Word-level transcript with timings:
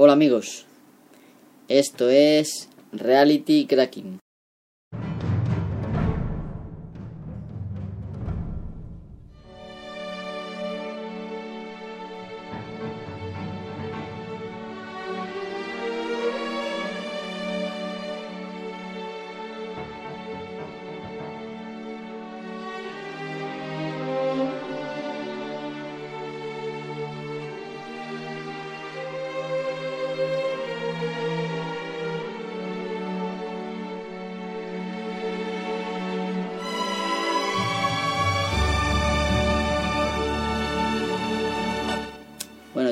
Hola 0.00 0.12
amigos, 0.12 0.64
esto 1.66 2.08
es 2.08 2.68
Reality 2.92 3.66
Cracking. 3.66 4.20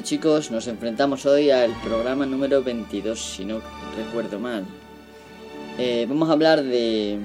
Chicos, 0.07 0.53
nos 0.53 0.69
enfrentamos 0.69 1.27
hoy 1.27 1.51
al 1.51 1.73
programa 1.83 2.25
número 2.27 2.63
22, 2.63 3.19
si 3.19 3.45
no 3.45 3.61
recuerdo 3.97 4.39
mal. 4.39 4.65
Eh, 5.79 6.07
vamos 6.09 6.29
a 6.29 6.33
hablar 6.33 6.63
de, 6.63 7.19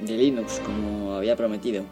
de 0.00 0.16
Linux, 0.16 0.60
como 0.64 1.14
había 1.14 1.34
prometido. 1.34 1.82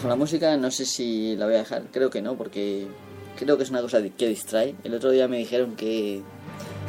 Bajo 0.00 0.08
la 0.08 0.16
música 0.16 0.56
no 0.56 0.70
sé 0.70 0.86
si 0.86 1.36
la 1.36 1.44
voy 1.44 1.56
a 1.56 1.58
dejar, 1.58 1.82
creo 1.92 2.08
que 2.08 2.22
no, 2.22 2.34
porque 2.34 2.86
creo 3.38 3.58
que 3.58 3.64
es 3.64 3.70
una 3.70 3.82
cosa 3.82 4.00
que 4.02 4.28
distrae. 4.28 4.74
El 4.82 4.94
otro 4.94 5.10
día 5.10 5.28
me 5.28 5.36
dijeron 5.36 5.76
que, 5.76 6.22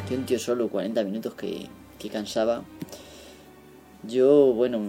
que 0.08 0.16
un 0.16 0.24
tío 0.24 0.38
solo 0.38 0.68
40 0.70 1.04
minutos 1.04 1.34
que, 1.34 1.68
que 1.98 2.08
cansaba. 2.08 2.64
Yo, 4.04 4.54
bueno, 4.54 4.80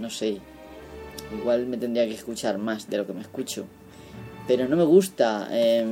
no 0.00 0.08
sé, 0.08 0.38
igual 1.38 1.66
me 1.66 1.76
tendría 1.76 2.06
que 2.06 2.14
escuchar 2.14 2.56
más 2.56 2.88
de 2.88 2.96
lo 2.96 3.06
que 3.06 3.12
me 3.12 3.20
escucho. 3.20 3.66
Pero 4.48 4.66
no 4.68 4.76
me 4.76 4.84
gusta, 4.84 5.48
eh, 5.50 5.84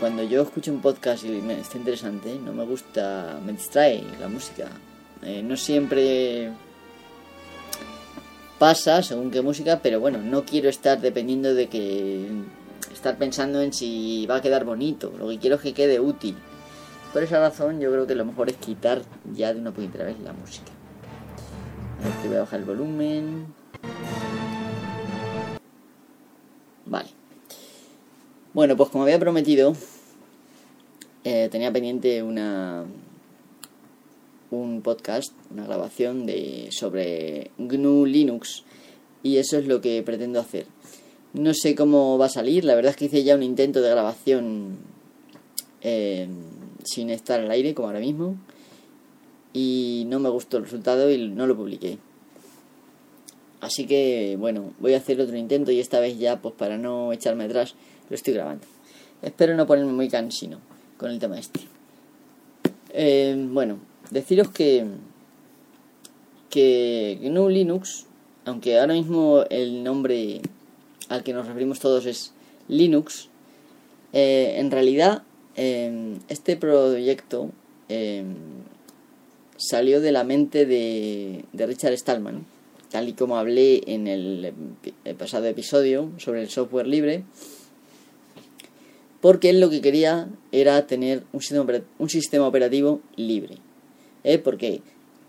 cuando 0.00 0.24
yo 0.24 0.42
escucho 0.42 0.72
un 0.72 0.80
podcast 0.80 1.22
y 1.24 1.28
me, 1.28 1.60
está 1.60 1.78
interesante, 1.78 2.36
no 2.44 2.52
me 2.52 2.64
gusta, 2.64 3.38
me 3.46 3.52
distrae 3.52 4.02
la 4.18 4.26
música. 4.26 4.66
Eh, 5.22 5.44
no 5.44 5.56
siempre 5.56 6.50
pasa 8.64 9.02
según 9.02 9.30
qué 9.30 9.42
música, 9.42 9.80
pero 9.82 10.00
bueno, 10.00 10.16
no 10.22 10.46
quiero 10.46 10.70
estar 10.70 10.98
dependiendo 10.98 11.54
de 11.54 11.68
que 11.68 12.26
estar 12.94 13.18
pensando 13.18 13.60
en 13.60 13.74
si 13.74 14.24
va 14.24 14.36
a 14.36 14.40
quedar 14.40 14.64
bonito, 14.64 15.12
lo 15.18 15.28
que 15.28 15.38
quiero 15.38 15.56
es 15.56 15.60
que 15.60 15.74
quede 15.74 16.00
útil. 16.00 16.34
Por 17.12 17.22
esa 17.22 17.40
razón 17.40 17.78
yo 17.78 17.92
creo 17.92 18.06
que 18.06 18.14
lo 18.14 18.24
mejor 18.24 18.48
es 18.48 18.56
quitar 18.56 19.02
ya 19.34 19.52
de 19.52 19.60
una 19.60 19.70
puñetera 19.70 20.06
vez 20.06 20.18
la 20.20 20.32
música. 20.32 20.72
A 22.00 22.04
ver 22.04 22.12
que 22.22 22.28
voy 22.28 22.38
a 22.38 22.40
bajar 22.40 22.60
el 22.60 22.64
volumen. 22.64 23.54
Vale. 26.86 27.10
Bueno, 28.54 28.78
pues 28.78 28.88
como 28.88 29.04
había 29.04 29.18
prometido, 29.18 29.74
eh, 31.22 31.50
tenía 31.52 31.70
pendiente 31.70 32.22
una 32.22 32.86
un 34.54 34.82
podcast, 34.82 35.32
una 35.50 35.64
grabación 35.64 36.26
de 36.26 36.68
sobre 36.70 37.50
GNU 37.58 38.06
Linux 38.06 38.64
y 39.22 39.38
eso 39.38 39.58
es 39.58 39.66
lo 39.66 39.80
que 39.80 40.02
pretendo 40.02 40.40
hacer. 40.40 40.66
No 41.32 41.52
sé 41.54 41.74
cómo 41.74 42.16
va 42.18 42.26
a 42.26 42.30
salir, 42.30 42.64
la 42.64 42.74
verdad 42.74 42.90
es 42.90 42.96
que 42.96 43.06
hice 43.06 43.24
ya 43.24 43.34
un 43.34 43.42
intento 43.42 43.82
de 43.82 43.90
grabación 43.90 44.78
eh, 45.82 46.28
sin 46.84 47.10
estar 47.10 47.40
al 47.40 47.50
aire 47.50 47.74
como 47.74 47.88
ahora 47.88 48.00
mismo 48.00 48.36
y 49.52 50.04
no 50.08 50.18
me 50.18 50.28
gustó 50.28 50.58
el 50.58 50.64
resultado 50.64 51.10
y 51.10 51.28
no 51.28 51.46
lo 51.46 51.56
publiqué. 51.56 51.98
Así 53.60 53.86
que 53.86 54.36
bueno, 54.38 54.74
voy 54.78 54.94
a 54.94 54.98
hacer 54.98 55.20
otro 55.20 55.36
intento 55.36 55.72
y 55.72 55.80
esta 55.80 56.00
vez 56.00 56.18
ya 56.18 56.40
pues 56.40 56.54
para 56.54 56.76
no 56.76 57.12
echarme 57.12 57.44
atrás 57.44 57.74
lo 58.10 58.14
estoy 58.14 58.34
grabando. 58.34 58.66
Espero 59.22 59.56
no 59.56 59.66
ponerme 59.66 59.92
muy 59.92 60.08
cansino 60.08 60.58
con 60.98 61.10
el 61.10 61.18
tema 61.18 61.38
este. 61.38 61.60
Eh, 62.90 63.34
bueno, 63.50 63.78
deciros 64.10 64.48
que 64.48 64.86
que 66.54 67.18
GNU 67.20 67.48
Linux, 67.48 68.06
aunque 68.44 68.78
ahora 68.78 68.94
mismo 68.94 69.42
el 69.50 69.82
nombre 69.82 70.40
al 71.08 71.24
que 71.24 71.32
nos 71.32 71.48
referimos 71.48 71.80
todos 71.80 72.06
es 72.06 72.32
Linux, 72.68 73.28
eh, 74.12 74.54
en 74.58 74.70
realidad 74.70 75.24
eh, 75.56 76.16
este 76.28 76.56
proyecto 76.56 77.50
eh, 77.88 78.22
salió 79.56 80.00
de 80.00 80.12
la 80.12 80.22
mente 80.22 80.64
de, 80.64 81.44
Richard 81.54 81.98
Stallman, 81.98 82.46
tal 82.88 83.08
y 83.08 83.14
como 83.14 83.36
hablé 83.36 83.82
en 83.88 84.06
el, 84.06 84.52
el 85.04 85.14
pasado 85.16 85.46
episodio 85.46 86.12
sobre 86.18 86.40
el 86.42 86.50
software 86.50 86.86
libre, 86.86 87.24
porque 89.20 89.50
él 89.50 89.58
lo 89.58 89.70
que 89.70 89.80
quería 89.80 90.28
era 90.52 90.86
tener 90.86 91.24
un 91.32 91.40
sistema, 91.40 91.66
un 91.98 92.08
sistema 92.08 92.46
operativo 92.46 93.00
libre. 93.16 93.63
¿Eh? 94.24 94.38
Porque 94.38 94.82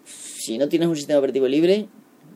si 0.06 0.58
no 0.58 0.70
tienes 0.70 0.88
un 0.88 0.96
sistema 0.96 1.20
operativo 1.20 1.48
libre, 1.48 1.88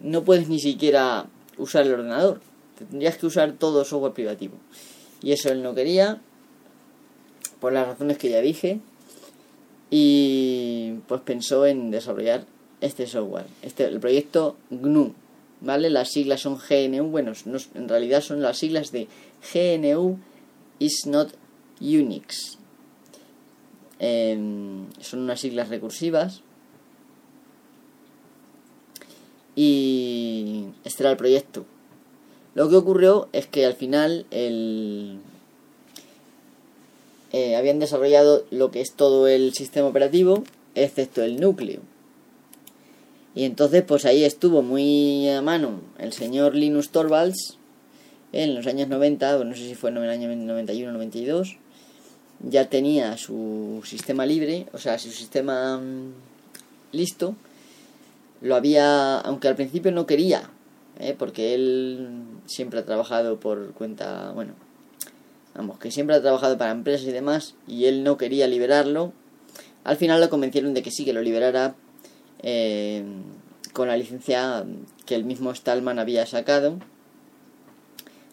no 0.02 0.24
puedes 0.24 0.50
ni 0.50 0.60
siquiera 0.60 1.28
usar 1.58 1.86
el 1.86 1.94
ordenador. 1.94 2.42
Tendrías 2.78 3.18
que 3.18 3.26
usar 3.26 3.54
todo 3.54 3.84
software 3.86 4.14
privativo. 4.14 4.56
Y 5.22 5.32
eso 5.32 5.50
él 5.50 5.62
no 5.64 5.76
quería, 5.76 6.22
por 7.60 7.74
las 7.74 7.88
razones 7.88 8.18
que 8.18 8.30
ya 8.30 8.42
dije. 8.42 8.80
Y 9.90 10.96
pues 11.08 11.22
pensó 11.22 11.66
en 11.66 11.92
desarrollar 11.92 12.46
este 12.82 13.08
software, 13.08 13.46
este, 13.62 13.86
el 13.86 14.00
proyecto 14.00 14.56
GNU. 14.70 15.14
¿Vale? 15.62 15.90
Las 15.90 16.12
siglas 16.12 16.42
son 16.42 16.58
GNU, 16.58 17.10
bueno, 17.10 17.34
no, 17.46 17.58
en 17.76 17.90
realidad 17.90 18.22
son 18.22 18.42
las 18.42 18.58
siglas 18.58 18.94
de 18.94 19.08
GNU 19.54 20.18
is 20.80 21.06
not 21.06 21.32
Unix. 21.82 22.58
Eh, 24.00 24.38
son 25.02 25.20
unas 25.20 25.42
siglas 25.42 25.68
recursivas 25.68 26.42
y 29.62 30.68
este 30.86 31.04
era 31.04 31.12
el 31.12 31.18
proyecto. 31.18 31.66
Lo 32.56 32.70
que 32.70 32.78
ocurrió 32.78 33.28
es 33.34 33.46
que 33.46 33.66
al 33.66 33.74
final 33.74 34.26
el, 34.32 35.20
eh, 37.34 37.58
habían 37.58 37.78
desarrollado 37.78 38.46
lo 38.52 38.72
que 38.72 38.80
es 38.80 38.94
todo 38.94 39.28
el 39.28 39.54
sistema 39.54 39.90
operativo, 39.90 40.46
excepto 40.76 41.24
el 41.24 41.42
núcleo. 41.42 41.82
Y 43.36 43.44
entonces 43.44 43.84
pues 43.84 44.06
ahí 44.06 44.24
estuvo 44.24 44.62
muy 44.62 45.28
a 45.28 45.42
mano 45.42 45.82
el 45.98 46.14
señor 46.14 46.56
Linus 46.56 46.92
Torvalds 46.92 47.58
en 48.32 48.56
los 48.56 48.66
años 48.66 48.88
90, 48.88 49.44
no 49.44 49.56
sé 49.56 49.68
si 49.68 49.76
fue 49.76 49.90
en 49.90 49.98
el 49.98 50.10
año 50.10 50.34
91 50.34 50.94
92, 50.94 51.58
ya 52.48 52.70
tenía 52.70 53.18
su 53.18 53.82
sistema 53.84 54.26
libre, 54.26 54.68
o 54.72 54.78
sea, 54.78 54.98
su 54.98 55.12
sistema 55.12 55.76
um, 55.76 56.14
listo 56.94 57.36
lo 58.42 58.56
había, 58.56 59.20
aunque 59.20 59.48
al 59.48 59.56
principio 59.56 59.92
no 59.92 60.06
quería, 60.06 60.50
¿eh? 61.00 61.16
porque 61.18 61.54
él 61.54 62.10
siempre 62.46 62.80
ha 62.80 62.86
trabajado 62.86 63.40
por 63.40 63.74
cuenta, 63.74 64.32
bueno, 64.32 64.54
vamos, 65.56 65.80
que 65.80 65.92
siempre 65.92 66.16
ha 66.16 66.22
trabajado 66.22 66.58
para 66.58 66.72
empresas 66.72 67.08
y 67.08 67.12
demás, 67.12 67.56
y 67.68 67.86
él 67.86 68.04
no 68.04 68.18
quería 68.18 68.48
liberarlo. 68.48 69.14
Al 69.84 69.98
final 69.98 70.22
lo 70.22 70.30
convencieron 70.30 70.74
de 70.74 70.84
que 70.84 70.92
sí, 70.92 71.06
que 71.06 71.14
lo 71.14 71.22
liberara 71.22 71.76
eh, 72.42 73.04
con 73.74 73.88
la 73.88 73.98
licencia 73.98 74.66
que 75.06 75.16
el 75.16 75.26
mismo 75.26 75.54
Stallman 75.54 76.00
había 76.00 76.26
sacado, 76.26 76.80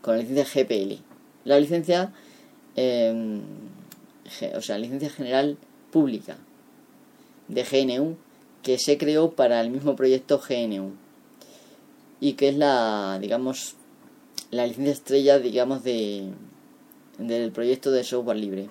con 0.03 0.17
la 0.17 0.23
licencia 0.23 0.45
GPL. 0.45 1.03
La 1.45 1.59
licencia, 1.59 2.13
eh, 2.75 3.41
o 4.55 4.61
sea, 4.61 4.79
licencia 4.79 5.11
general 5.11 5.57
pública 5.93 6.37
de 7.49 7.63
GNU 7.63 8.17
que 8.67 8.81
se 8.81 8.99
creó 8.99 9.31
para 9.31 9.61
el 9.61 9.71
mismo 9.71 9.95
proyecto 9.95 10.41
GNU 10.41 10.91
y 12.19 12.33
que 12.33 12.49
es 12.49 12.57
la, 12.57 13.17
digamos, 13.21 13.77
la 14.51 14.67
licencia 14.67 14.93
estrella, 14.93 15.39
digamos, 15.39 15.85
de, 15.85 16.31
del 17.17 17.53
proyecto 17.53 17.93
de 17.93 18.03
software 18.03 18.39
libre. 18.39 18.69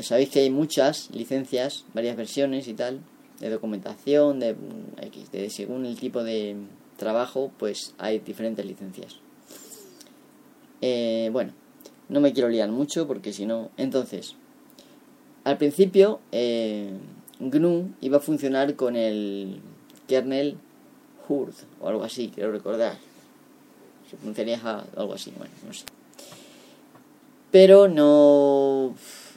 Sabéis 0.00 0.30
que 0.30 0.40
hay 0.40 0.48
muchas 0.48 1.10
licencias, 1.10 1.84
varias 1.92 2.16
versiones 2.16 2.68
y 2.68 2.72
tal, 2.72 3.00
de 3.38 3.50
documentación, 3.50 4.40
de, 4.40 4.56
de 5.30 5.50
según 5.50 5.84
el 5.84 6.00
tipo 6.00 6.24
de, 6.24 6.56
trabajo, 6.96 7.52
pues 7.58 7.92
hay 7.98 8.20
diferentes 8.20 8.64
licencias. 8.64 9.18
Eh, 10.80 11.28
bueno, 11.30 11.52
no 12.08 12.20
me 12.20 12.32
quiero 12.32 12.48
liar 12.48 12.70
mucho 12.70 13.06
porque 13.06 13.34
si 13.34 13.44
no... 13.44 13.70
Entonces, 13.76 14.36
al 15.44 15.58
principio 15.58 16.20
eh, 16.32 16.90
GNU 17.38 17.90
iba 18.00 18.18
a 18.18 18.20
funcionar 18.20 18.74
con 18.74 18.96
el 18.96 19.60
kernel 20.08 20.56
Hurd 21.28 21.54
o 21.80 21.88
algo 21.88 22.04
así, 22.04 22.30
quiero 22.34 22.52
recordar. 22.52 22.96
Se 24.10 24.16
pronunciaría 24.16 24.60
algo 24.96 25.14
así, 25.14 25.32
bueno, 25.36 25.52
no 25.66 25.72
sé. 25.72 25.84
Pero 27.50 27.88
no... 27.88 28.94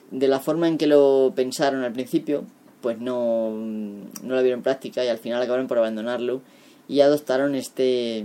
De 0.09 0.29
la 0.29 0.39
forma 0.39 0.69
en 0.69 0.77
que 0.77 0.87
lo 0.87 1.33
pensaron 1.35 1.83
al 1.83 1.91
principio, 1.91 2.45
pues 2.81 2.97
no, 2.99 3.51
no 3.51 4.35
lo 4.35 4.41
vieron 4.41 4.61
práctica 4.61 5.03
y 5.03 5.09
al 5.09 5.17
final 5.17 5.41
acabaron 5.41 5.67
por 5.67 5.77
abandonarlo 5.77 6.41
y 6.87 7.01
adoptaron 7.01 7.55
este 7.55 8.23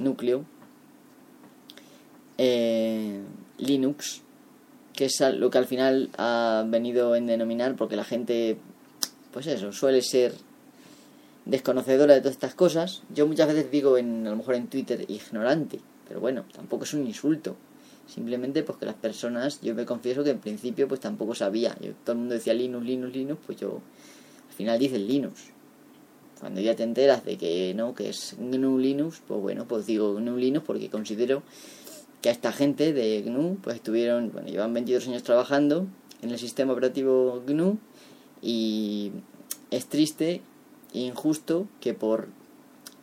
núcleo 0.00 0.44
eh, 2.38 3.20
Linux, 3.58 4.21
que 5.02 5.06
es 5.06 5.20
lo 5.34 5.50
que 5.50 5.58
al 5.58 5.66
final 5.66 6.10
ha 6.16 6.64
venido 6.68 7.16
en 7.16 7.26
denominar 7.26 7.74
porque 7.74 7.96
la 7.96 8.04
gente, 8.04 8.56
pues 9.32 9.48
eso, 9.48 9.72
suele 9.72 10.00
ser 10.00 10.32
desconocedora 11.44 12.14
de 12.14 12.20
todas 12.20 12.36
estas 12.36 12.54
cosas. 12.54 13.02
Yo 13.12 13.26
muchas 13.26 13.48
veces 13.48 13.68
digo, 13.68 13.98
en, 13.98 14.24
a 14.28 14.30
lo 14.30 14.36
mejor 14.36 14.54
en 14.54 14.68
Twitter, 14.68 15.04
ignorante, 15.08 15.80
pero 16.06 16.20
bueno, 16.20 16.44
tampoco 16.52 16.84
es 16.84 16.94
un 16.94 17.04
insulto. 17.04 17.56
Simplemente 18.06 18.62
porque 18.62 18.86
las 18.86 18.94
personas, 18.94 19.60
yo 19.60 19.74
me 19.74 19.84
confieso 19.84 20.22
que 20.22 20.30
en 20.30 20.38
principio 20.38 20.86
pues 20.86 21.00
tampoco 21.00 21.34
sabía. 21.34 21.76
Yo, 21.80 21.94
todo 22.04 22.12
el 22.12 22.18
mundo 22.18 22.34
decía 22.34 22.54
Linux, 22.54 22.86
Linux, 22.86 23.12
Linux, 23.12 23.40
pues 23.44 23.58
yo 23.58 23.80
al 24.50 24.54
final 24.54 24.78
dice 24.78 25.00
Linux. 25.00 25.46
Cuando 26.38 26.60
ya 26.60 26.76
te 26.76 26.84
enteras 26.84 27.24
de 27.24 27.36
que 27.36 27.74
no, 27.74 27.92
que 27.92 28.10
es 28.10 28.36
GNU 28.38 28.78
Linux, 28.78 29.20
pues 29.26 29.40
bueno, 29.40 29.66
pues 29.66 29.84
digo 29.84 30.14
GNU 30.14 30.36
Linux 30.36 30.64
porque 30.64 30.88
considero 30.90 31.42
que 32.22 32.28
a 32.28 32.32
esta 32.32 32.52
gente 32.52 32.92
de 32.92 33.20
GNU 33.22 33.58
pues 33.62 33.76
estuvieron, 33.76 34.30
bueno, 34.32 34.48
llevan 34.48 34.72
22 34.72 35.08
años 35.08 35.22
trabajando 35.24 35.86
en 36.22 36.30
el 36.30 36.38
sistema 36.38 36.72
operativo 36.72 37.42
GNU 37.46 37.78
y 38.40 39.10
es 39.70 39.86
triste 39.86 40.40
e 40.94 41.00
injusto 41.00 41.66
que 41.80 41.94
por, 41.94 42.28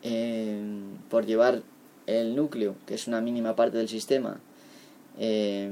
eh, 0.03 0.61
por 1.09 1.25
llevar 1.25 1.63
el 2.07 2.35
núcleo, 2.35 2.75
que 2.85 2.95
es 2.95 3.07
una 3.07 3.21
mínima 3.21 3.55
parte 3.55 3.77
del 3.77 3.89
sistema, 3.89 4.39
eh, 5.19 5.69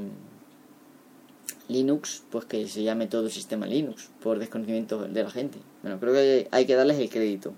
Linux, 1.70 2.24
pues 2.30 2.46
que 2.46 2.68
se 2.68 2.84
llame 2.84 3.08
todo 3.08 3.26
el 3.26 3.32
sistema 3.32 3.66
Linux, 3.66 4.10
por 4.22 4.40
desconocimiento 4.40 5.08
de 5.08 5.24
la 5.24 5.30
gente. 5.30 5.58
Bueno, 5.82 6.00
creo 6.00 6.14
que 6.14 6.48
hay 6.52 6.66
que 6.66 6.76
darles 6.76 6.98
el 7.00 7.10
crédito. 7.10 7.54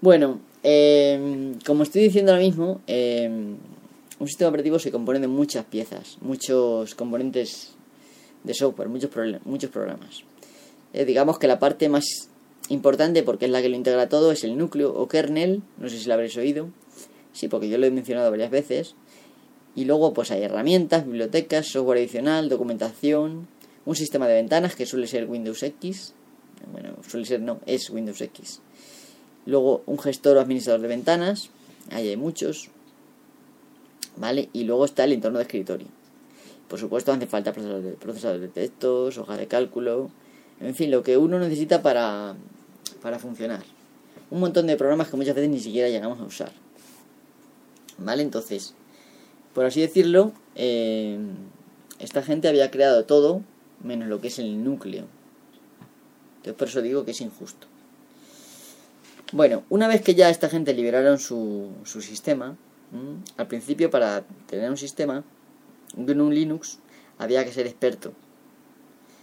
Bueno, 0.00 0.40
eh, 0.62 1.54
como 1.64 1.82
estoy 1.82 2.02
diciendo 2.02 2.32
ahora 2.32 2.44
mismo, 2.44 2.80
eh, 2.86 3.56
un 4.18 4.26
sistema 4.26 4.48
operativo 4.48 4.78
se 4.78 4.90
compone 4.90 5.20
de 5.20 5.28
muchas 5.28 5.64
piezas, 5.64 6.18
muchos 6.20 6.94
componentes 6.94 7.74
de 8.44 8.54
software, 8.54 8.88
muchos, 8.88 9.10
muchos 9.44 9.70
programas. 9.70 10.24
digamos 10.92 11.38
que 11.38 11.46
la 11.46 11.58
parte 11.58 11.88
más 11.88 12.28
importante, 12.68 13.22
porque 13.22 13.46
es 13.46 13.50
la 13.50 13.62
que 13.62 13.68
lo 13.68 13.76
integra 13.76 14.08
todo, 14.08 14.32
es 14.32 14.44
el 14.44 14.56
núcleo 14.56 14.94
o 14.94 15.08
kernel, 15.08 15.62
no 15.78 15.88
sé 15.88 15.98
si 15.98 16.06
lo 16.06 16.14
habréis 16.14 16.36
oído, 16.36 16.68
sí, 17.32 17.48
porque 17.48 17.68
yo 17.68 17.78
lo 17.78 17.86
he 17.86 17.90
mencionado 17.90 18.30
varias 18.30 18.50
veces, 18.50 18.94
y 19.74 19.84
luego 19.84 20.14
pues 20.14 20.30
hay 20.30 20.42
herramientas, 20.42 21.04
bibliotecas, 21.04 21.66
software 21.66 21.98
adicional, 21.98 22.48
documentación, 22.48 23.46
un 23.84 23.94
sistema 23.94 24.26
de 24.26 24.34
ventanas 24.34 24.74
que 24.74 24.86
suele 24.86 25.06
ser 25.06 25.26
Windows 25.26 25.62
X. 25.62 26.14
Bueno, 26.72 26.96
suele 27.06 27.26
ser 27.26 27.40
no, 27.40 27.60
es 27.66 27.90
Windows 27.90 28.20
X. 28.20 28.60
Luego 29.44 29.82
un 29.86 29.98
gestor 29.98 30.38
o 30.38 30.40
administrador 30.40 30.80
de 30.80 30.88
ventanas, 30.88 31.50
ahí 31.90 32.08
hay 32.08 32.16
muchos. 32.16 32.70
¿Vale? 34.16 34.48
Y 34.52 34.64
luego 34.64 34.84
está 34.84 35.04
el 35.04 35.12
entorno 35.12 35.38
de 35.38 35.44
escritorio. 35.44 35.88
Por 36.68 36.80
supuesto 36.80 37.12
hace 37.12 37.26
falta 37.26 37.52
procesador 37.52 38.40
de, 38.40 38.48
textos, 38.48 39.18
hoja 39.18 39.36
de 39.36 39.46
cálculo, 39.46 40.10
en 40.60 40.74
fin, 40.74 40.90
lo 40.90 41.02
que 41.02 41.16
uno 41.16 41.38
necesita 41.38 41.82
para, 41.82 42.34
para 43.02 43.18
funcionar. 43.18 43.62
Un 44.30 44.40
montón 44.40 44.66
de 44.66 44.76
programas 44.76 45.08
que 45.08 45.16
muchas 45.16 45.34
veces 45.34 45.50
ni 45.50 45.60
siquiera 45.60 45.88
llegamos 45.88 46.18
a 46.20 46.24
usar. 46.24 46.50
¿Vale? 47.98 48.22
Entonces, 48.22 48.74
por 49.54 49.64
así 49.64 49.80
decirlo, 49.80 50.32
eh, 50.54 51.18
esta 51.98 52.22
gente 52.22 52.48
había 52.48 52.70
creado 52.70 53.04
todo 53.04 53.42
menos 53.82 54.08
lo 54.08 54.20
que 54.20 54.28
es 54.28 54.38
el 54.38 54.64
núcleo. 54.64 55.04
Entonces 56.38 56.54
por 56.58 56.68
eso 56.68 56.82
digo 56.82 57.04
que 57.04 57.12
es 57.12 57.20
injusto. 57.20 57.66
Bueno, 59.32 59.64
una 59.70 59.88
vez 59.88 60.02
que 60.02 60.14
ya 60.14 60.30
esta 60.30 60.48
gente 60.48 60.72
liberaron 60.74 61.18
su, 61.18 61.70
su 61.84 62.00
sistema, 62.00 62.56
al 63.36 63.46
principio 63.48 63.90
para 63.90 64.24
tener 64.46 64.70
un 64.70 64.76
sistema, 64.76 65.24
GNU 65.96 66.30
Linux, 66.30 66.78
había 67.18 67.44
que 67.44 67.52
ser 67.52 67.66
experto. 67.66 68.12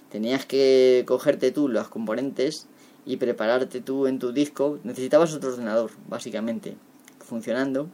Tenías 0.09 0.45
que 0.45 1.03
cogerte 1.07 1.51
tú 1.51 1.69
los 1.69 1.87
componentes 1.87 2.67
y 3.05 3.17
prepararte 3.17 3.81
tú 3.81 4.07
en 4.07 4.19
tu 4.19 4.31
disco. 4.31 4.79
Necesitabas 4.83 5.33
otro 5.33 5.51
ordenador, 5.51 5.91
básicamente, 6.07 6.75
funcionando 7.19 7.89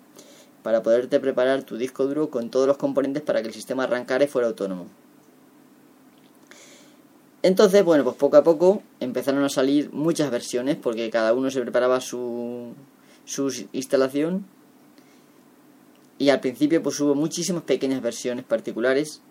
para 0.63 0.83
poderte 0.83 1.19
preparar 1.19 1.63
tu 1.63 1.77
disco 1.77 2.06
duro 2.06 2.30
con 2.30 2.50
todos 2.50 2.68
los 2.68 2.77
componentes 2.77 3.24
para 3.24 3.42
que 3.42 3.48
el 3.48 3.54
sistema 3.54 3.83
arrancara 3.83 4.25
y 4.25 4.27
fuera 4.27 4.50
autónomo. 4.50 4.88
Entonces, 7.42 7.86
bueno, 7.86 8.04
pues 8.04 8.18
poco 8.18 8.36
a 8.36 8.44
poco 8.44 8.83
empezaron 9.00 9.44
a 9.45 9.50
salir 9.50 9.89
muchas 9.94 10.30
versiones 10.30 10.75
porque 10.75 11.10
cada 11.10 11.33
uno 11.33 11.50
se 11.50 11.62
preparaba 11.62 12.01
su, 12.01 12.74
su 13.24 13.68
instalación 13.71 14.45
y 16.19 16.30
al 16.30 16.42
principio 16.42 16.83
pues 16.83 17.00
hubo 17.00 17.16
muchísimas 17.16 17.63
pequeñas 17.63 18.01
versiones 18.04 18.45
particulares 18.45 19.21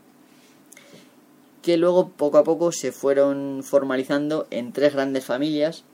que 1.62 1.76
luego 1.76 2.08
poco 2.08 2.38
a 2.38 2.44
poco 2.44 2.73
se 2.73 2.90
fueron 2.90 3.62
formalizando 3.62 4.49
en 4.50 4.73
tres 4.73 4.94
grandes 4.94 5.25
familias 5.25 5.85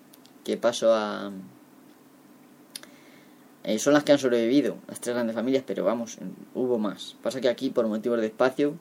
que 0.44 0.56
paso 0.56 0.94
a, 0.94 1.32
eh, 3.64 3.78
son 3.78 3.94
las 3.94 4.04
que 4.04 4.12
han 4.12 4.18
sobrevivido, 4.18 4.76
las 4.86 5.00
tres 5.00 5.14
grandes 5.14 5.34
familias, 5.34 5.64
pero 5.66 5.84
vamos, 5.84 6.18
hubo 6.54 6.78
más. 6.78 7.16
Pasa 7.22 7.40
que 7.40 7.48
aquí, 7.48 7.70
por 7.70 7.86
motivos 7.88 8.20
de 8.20 8.26
espacio, 8.26 8.74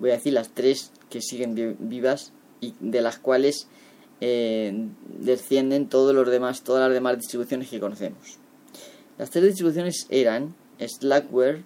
voy 0.00 0.10
a 0.10 0.14
decir 0.14 0.32
las 0.32 0.48
tres 0.50 0.90
que 1.08 1.20
siguen 1.22 1.76
vivas 1.78 2.32
y 2.60 2.74
de 2.80 3.02
las 3.02 3.18
cuales 3.18 3.68
eh, 4.20 4.88
descienden 5.20 5.88
todos 5.88 6.12
los 6.12 6.28
demás, 6.28 6.64
todas 6.64 6.82
las 6.88 6.92
demás 6.92 7.18
distribuciones 7.18 7.70
que 7.70 7.78
conocemos. 7.78 8.38
Las 9.16 9.30
tres 9.30 9.44
distribuciones 9.44 10.06
eran 10.10 10.56
Slackware, 10.80 11.62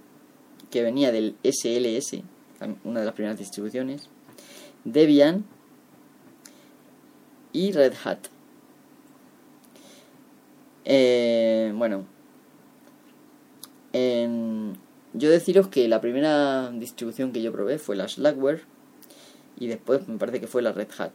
que 0.70 0.82
venía 0.82 1.12
del 1.12 1.36
SLS, 1.42 2.22
una 2.84 3.00
de 3.00 3.06
las 3.06 3.14
primeras 3.14 3.38
distribuciones, 3.38 4.08
Debian 4.84 5.44
y 7.52 7.72
Red 7.72 7.94
Hat. 8.04 8.18
Eh, 10.84 11.72
bueno, 11.76 12.04
yo 13.92 15.30
deciros 15.30 15.68
que 15.68 15.88
la 15.88 16.00
primera 16.00 16.70
distribución 16.70 17.32
que 17.32 17.42
yo 17.42 17.52
probé 17.52 17.78
fue 17.78 17.96
la 17.96 18.08
Slackware 18.08 18.62
y 19.58 19.66
después 19.66 20.08
me 20.08 20.18
parece 20.18 20.40
que 20.40 20.46
fue 20.46 20.62
la 20.62 20.72
Red 20.72 20.88
Hat. 20.98 21.10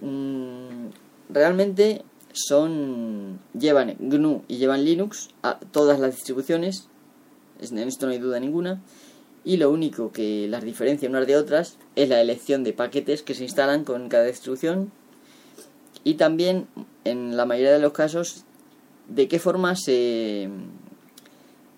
Mm, 0.00 0.88
realmente 1.28 2.02
son 2.36 3.40
llevan 3.58 3.96
GNU 3.98 4.42
y 4.46 4.58
llevan 4.58 4.84
Linux 4.84 5.30
a 5.42 5.58
todas 5.58 5.98
las 5.98 6.14
distribuciones, 6.14 6.88
en 7.60 7.78
esto 7.78 8.06
no 8.06 8.12
hay 8.12 8.18
duda 8.18 8.38
ninguna, 8.38 8.82
y 9.44 9.56
lo 9.56 9.70
único 9.70 10.12
que 10.12 10.46
las 10.48 10.64
diferencia 10.64 11.08
unas 11.08 11.26
de 11.26 11.36
otras 11.36 11.78
es 11.94 12.08
la 12.08 12.20
elección 12.20 12.64
de 12.64 12.72
paquetes 12.72 13.22
que 13.22 13.34
se 13.34 13.44
instalan 13.44 13.84
con 13.84 14.08
cada 14.08 14.24
distribución 14.24 14.92
y 16.04 16.14
también 16.14 16.66
en 17.04 17.36
la 17.36 17.46
mayoría 17.46 17.72
de 17.72 17.78
los 17.78 17.92
casos 17.92 18.44
de 19.08 19.28
qué 19.28 19.38
forma 19.38 19.76
se 19.76 20.50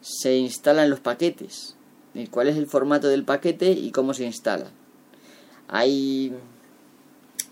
se 0.01 0.37
instalan 0.37 0.91
los 0.91 1.01
paquetes, 1.01 1.77
cuál 2.31 2.49
es 2.49 2.57
el 2.57 2.67
formato 2.67 3.09
del 3.09 3.25
paquete 3.25 3.73
y 3.73 3.91
cómo 3.91 4.15
se 4.15 4.25
instala. 4.25 4.71
Hay 5.69 6.33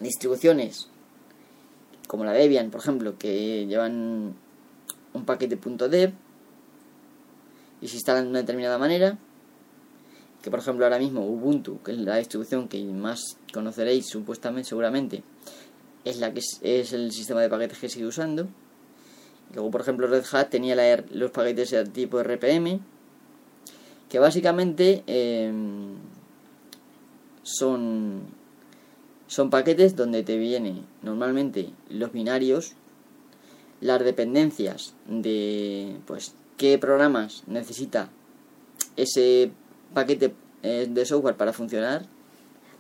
distribuciones 0.01 0.89
como 2.07 2.25
la 2.25 2.33
Debian, 2.33 2.71
por 2.71 2.81
ejemplo, 2.81 3.19
que 3.19 3.67
llevan 3.67 4.35
un 5.13 5.25
paquete 5.25 5.57
.dev 5.89 6.13
y 7.81 7.89
se 7.89 7.97
instalan 7.97 8.25
de 8.25 8.31
una 8.31 8.39
determinada 8.41 8.79
manera. 8.79 9.19
Que 10.43 10.51
por 10.51 10.61
ejemplo 10.61 10.85
ahora 10.85 10.99
mismo 10.99 11.27
Ubuntu, 11.27 11.83
que 11.83 11.91
es 11.93 11.99
la 11.99 12.17
distribución 12.17 12.69
que 12.69 12.83
más 12.85 13.37
conoceréis 13.53 14.07
supuestamente, 14.07 14.69
seguramente, 14.69 15.25
es 16.05 16.19
la 16.19 16.33
que 16.33 16.41
es 16.63 16.93
el 16.93 17.11
sistema 17.11 17.41
de 17.41 17.49
paquetes 17.49 17.79
que 17.79 17.89
sigue 17.89 18.07
usando. 18.07 18.47
Luego, 19.53 19.71
por 19.71 19.81
ejemplo, 19.81 20.07
Red 20.07 20.25
Hat 20.33 20.51
tenía 20.51 20.77
los 21.11 21.31
paquetes 21.33 21.71
de 21.71 21.85
tipo 21.87 22.23
RPM, 22.23 22.81
que 24.09 24.19
básicamente 24.19 25.03
em, 25.07 25.97
son, 27.43 28.23
son 29.27 29.51
paquetes 29.51 29.97
donde 29.97 30.23
te 30.23 30.37
vienen 30.37 30.87
normalmente 31.03 31.71
los 31.91 32.13
binarios, 32.13 32.75
las 33.81 34.03
dependencias 34.05 34.95
de 35.07 35.97
pues 36.07 36.35
qué 36.57 36.79
programas 36.79 37.43
necesita 37.47 38.11
ese 38.97 39.51
paquete 39.95 40.35
eh, 40.63 40.87
de 40.89 41.05
software 41.05 41.37
para 41.37 41.53
funcionar, 41.53 42.07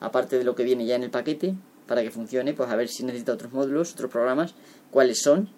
aparte 0.00 0.38
de 0.38 0.45
lo 0.45 0.55
que 0.55 0.65
viene 0.65 0.87
ya 0.87 0.97
en 0.97 1.05
el 1.05 1.11
paquete, 1.11 1.55
para 1.87 2.03
que 2.03 2.11
funcione, 2.11 2.53
pues 2.55 2.71
a 2.71 2.76
ver 2.76 2.88
si 2.88 3.05
necesita 3.05 3.33
otros 3.33 3.53
módulos, 3.53 3.93
otros 3.93 4.11
programas, 4.11 4.55
cuáles 4.91 5.21
son, 5.23 5.49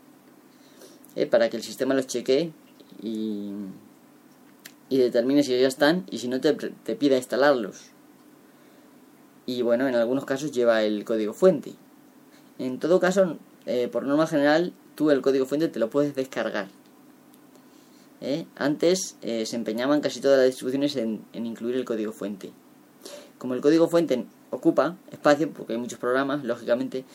eh, 1.16 1.26
para 1.26 1.48
que 1.48 1.56
el 1.56 1.62
sistema 1.62 1.94
los 1.94 2.06
chequee 2.06 2.52
y, 3.02 3.52
y 4.88 4.98
determine 4.98 5.42
si 5.42 5.58
ya 5.58 5.68
están 5.68 6.04
y 6.10 6.18
si 6.18 6.28
no 6.28 6.40
te, 6.40 6.52
te 6.52 6.96
pida 6.96 7.16
instalarlos. 7.16 7.92
Y 9.48 9.62
bueno, 9.62 9.88
en 9.88 9.94
algunos 9.94 10.26
casos 10.26 10.52
lleva 10.52 10.82
el 10.82 11.06
código 11.06 11.32
fuente. 11.32 11.72
En 12.58 12.78
todo 12.78 13.00
caso, 13.00 13.38
eh, 13.64 13.88
por 13.90 14.04
norma 14.04 14.26
general, 14.26 14.74
tú 14.94 15.10
el 15.10 15.22
código 15.22 15.46
fuente 15.46 15.68
te 15.68 15.78
lo 15.78 15.88
puedes 15.88 16.14
descargar. 16.14 16.68
¿eh? 18.20 18.44
Antes 18.56 19.16
eh, 19.22 19.46
se 19.46 19.56
empeñaban 19.56 20.02
casi 20.02 20.20
todas 20.20 20.36
las 20.36 20.48
distribuciones 20.48 20.96
en, 20.96 21.22
incluir 21.32 21.76
el 21.76 21.86
código 21.86 22.12
fuente. 22.12 22.52
Como 23.38 23.54
el 23.54 23.62
código 23.62 23.88
fuente 23.88 24.26
ocupa 24.50 24.98
espacio, 25.10 25.50
porque 25.50 25.72
hay 25.72 25.78
muchos 25.78 25.98
programas, 25.98 26.44
lógicamente, 26.44 27.06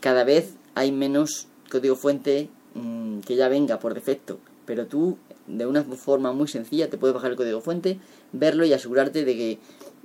cada 0.00 0.24
vez 0.24 0.54
hay 0.74 0.90
menos 0.90 1.46
código 1.70 1.94
fuente 1.94 2.48
mm, 2.74 3.20
que 3.20 3.36
ya 3.36 3.48
venga 3.48 3.78
por 3.78 3.94
defecto. 3.94 4.40
Pero 4.66 4.88
tú, 4.88 5.18
de 5.46 5.66
una 5.66 5.84
forma 5.84 6.32
muy 6.32 6.48
sencilla, 6.48 6.90
te 6.90 6.98
puedes 6.98 7.14
bajar 7.14 7.30
el 7.30 7.36
código 7.36 7.60
fuente, 7.60 8.00
verlo 8.32 8.64
y 8.64 8.72
asegurarte 8.72 9.24
de 9.24 9.36
que, 9.36 9.58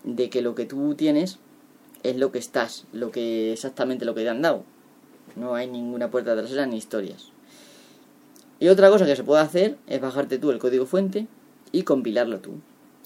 de 0.03 0.29
que 0.29 0.41
lo 0.41 0.55
que 0.55 0.65
tú 0.65 0.95
tienes 0.95 1.39
es 2.03 2.15
lo 2.15 2.31
que 2.31 2.39
estás, 2.39 2.85
lo 2.93 3.11
que 3.11 3.53
exactamente 3.53 4.05
lo 4.05 4.15
que 4.15 4.21
te 4.21 4.29
han 4.29 4.41
dado. 4.41 4.63
No 5.35 5.55
hay 5.55 5.67
ninguna 5.67 6.09
puerta 6.09 6.35
trasera 6.35 6.65
ni 6.65 6.77
historias. 6.77 7.31
Y 8.59 8.67
otra 8.67 8.89
cosa 8.89 9.05
que 9.05 9.15
se 9.15 9.23
puede 9.23 9.41
hacer 9.41 9.77
es 9.87 10.01
bajarte 10.01 10.37
tú 10.37 10.51
el 10.51 10.59
código 10.59 10.85
fuente 10.85 11.27
y 11.71 11.83
compilarlo 11.83 12.39
tú. 12.39 12.55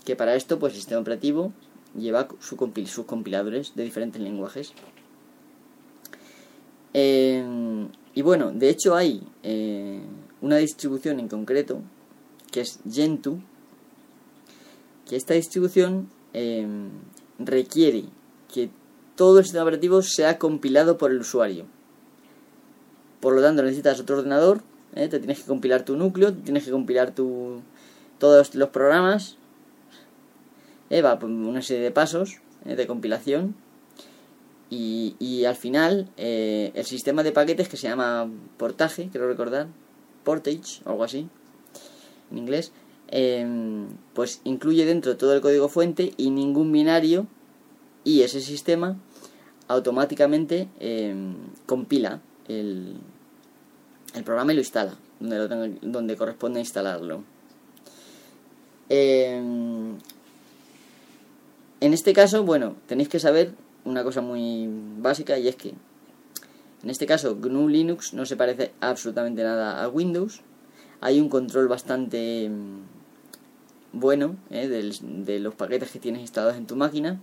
Que 0.06 0.16
para 0.16 0.36
esto, 0.36 0.60
pues 0.60 0.74
el 0.74 0.80
sistema 0.80 1.02
operativo 1.02 1.54
lleva 1.98 2.28
sus 2.40 3.06
compiladores 3.06 3.76
de 3.76 3.84
diferentes 3.84 4.22
lenguajes. 4.22 4.74
Eh, 6.94 7.44
y 8.16 8.22
bueno, 8.22 8.52
de 8.52 8.70
hecho 8.70 8.96
hay 8.96 9.24
eh, 9.42 10.02
una 10.42 10.58
distribución 10.58 11.20
en 11.20 11.28
concreto 11.28 11.82
que 12.52 12.62
es 12.62 12.80
Gentoo, 12.90 13.40
que 15.08 15.16
esta 15.16 15.34
distribución 15.34 16.10
eh, 16.34 16.68
requiere 17.40 18.06
que 18.54 18.70
todo 19.16 19.40
el 19.40 19.46
sistema 19.46 19.64
operativo 19.64 20.02
sea 20.02 20.38
compilado 20.38 20.98
por 20.98 21.12
el 21.12 21.20
usuario. 21.20 21.66
Por 23.20 23.36
lo 23.36 23.42
tanto, 23.42 23.64
necesitas 23.64 24.00
otro 24.00 24.18
ordenador 24.18 24.62
¿eh? 24.96 25.08
te 25.08 25.20
tienes 25.20 25.42
que 25.42 25.48
compilar 25.48 25.84
tu 25.84 25.96
núcleo, 25.96 26.34
tienes 26.34 26.66
que 26.66 26.72
compilar 26.72 27.14
tu, 27.14 27.62
todos 28.20 28.56
los 28.56 28.70
programas, 28.70 29.38
¿eh? 30.90 31.02
va 31.02 31.20
por 31.20 31.30
una 31.30 31.62
serie 31.62 31.84
de 31.84 31.92
pasos 31.92 32.40
¿eh? 32.66 32.76
de 32.76 32.88
compilación 32.88 33.56
y, 34.70 35.16
y 35.20 35.46
al 35.46 35.56
final 35.56 36.10
el 36.18 36.86
sistema 36.86 37.24
de 37.24 37.32
paquetes 37.32 37.70
que 37.70 37.78
se 37.78 37.88
llama 37.88 38.30
portaje, 38.58 39.10
quiero 39.12 39.28
recordar, 39.28 39.68
portage 40.24 40.82
o 40.86 40.92
algo 40.92 41.04
así, 41.04 41.28
en 42.32 42.38
inglés, 42.38 42.72
em, 43.16 43.90
pues 44.16 44.42
incluye 44.44 44.86
dentro 44.86 45.18
todo 45.18 45.36
el 45.36 45.42
código 45.42 45.70
fuente 45.70 46.14
y 46.18 46.32
ningún 46.32 46.72
binario 46.72 47.28
y 48.04 48.24
ese 48.24 48.42
sistema 48.42 48.98
automáticamente 49.68 50.68
em, 50.80 51.36
compila 51.68 52.22
el, 52.48 52.96
el 54.16 54.24
programa 54.24 54.52
y 54.52 54.56
lo 54.56 54.62
instala, 54.62 54.96
donde, 55.20 55.78
donde 55.84 56.18
corresponde 56.18 56.60
instalarlo. 56.60 57.24
Em, 58.90 60.00
en 61.82 61.94
este 61.94 62.14
caso, 62.14 62.44
bueno, 62.44 62.76
tenéis 62.88 63.10
que 63.10 63.20
saber 63.20 63.54
una 63.86 64.04
cosa 64.04 64.22
muy 64.22 64.68
básica 64.98 65.38
y 65.38 65.48
es 65.48 65.56
que 65.56 65.70
en 65.70 66.90
este 66.90 67.06
caso 67.06 67.36
GNU 67.36 67.68
Linux 67.68 68.16
no 68.16 68.26
se 68.26 68.38
parece 68.38 68.74
absolutamente 68.82 69.44
nada 69.44 69.84
a 69.84 69.88
Windows. 69.88 70.42
Hay 71.00 71.22
un 71.22 71.30
control 71.30 71.68
bastante 71.68 72.50
bueno 73.94 74.36
eh, 74.50 74.68
de 74.68 75.40
los 75.40 75.56
paquetes 75.56 75.92
que 75.92 76.00
tienes 76.00 76.22
instalados 76.22 76.58
en 76.58 76.68
tu 76.68 76.76
máquina 76.76 77.22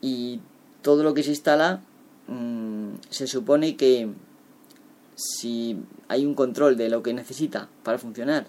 y 0.00 0.40
todo 0.82 1.02
lo 1.02 1.14
que 1.14 1.22
se 1.22 1.30
instala 1.30 1.82
mm, 2.26 2.94
se 3.10 3.26
supone 3.26 3.76
que 3.76 4.08
si 5.14 5.76
hay 6.08 6.26
un 6.26 6.34
control 6.34 6.76
de 6.76 6.88
lo 6.88 7.02
que 7.02 7.14
necesita 7.14 7.68
para 7.82 7.98
funcionar 7.98 8.46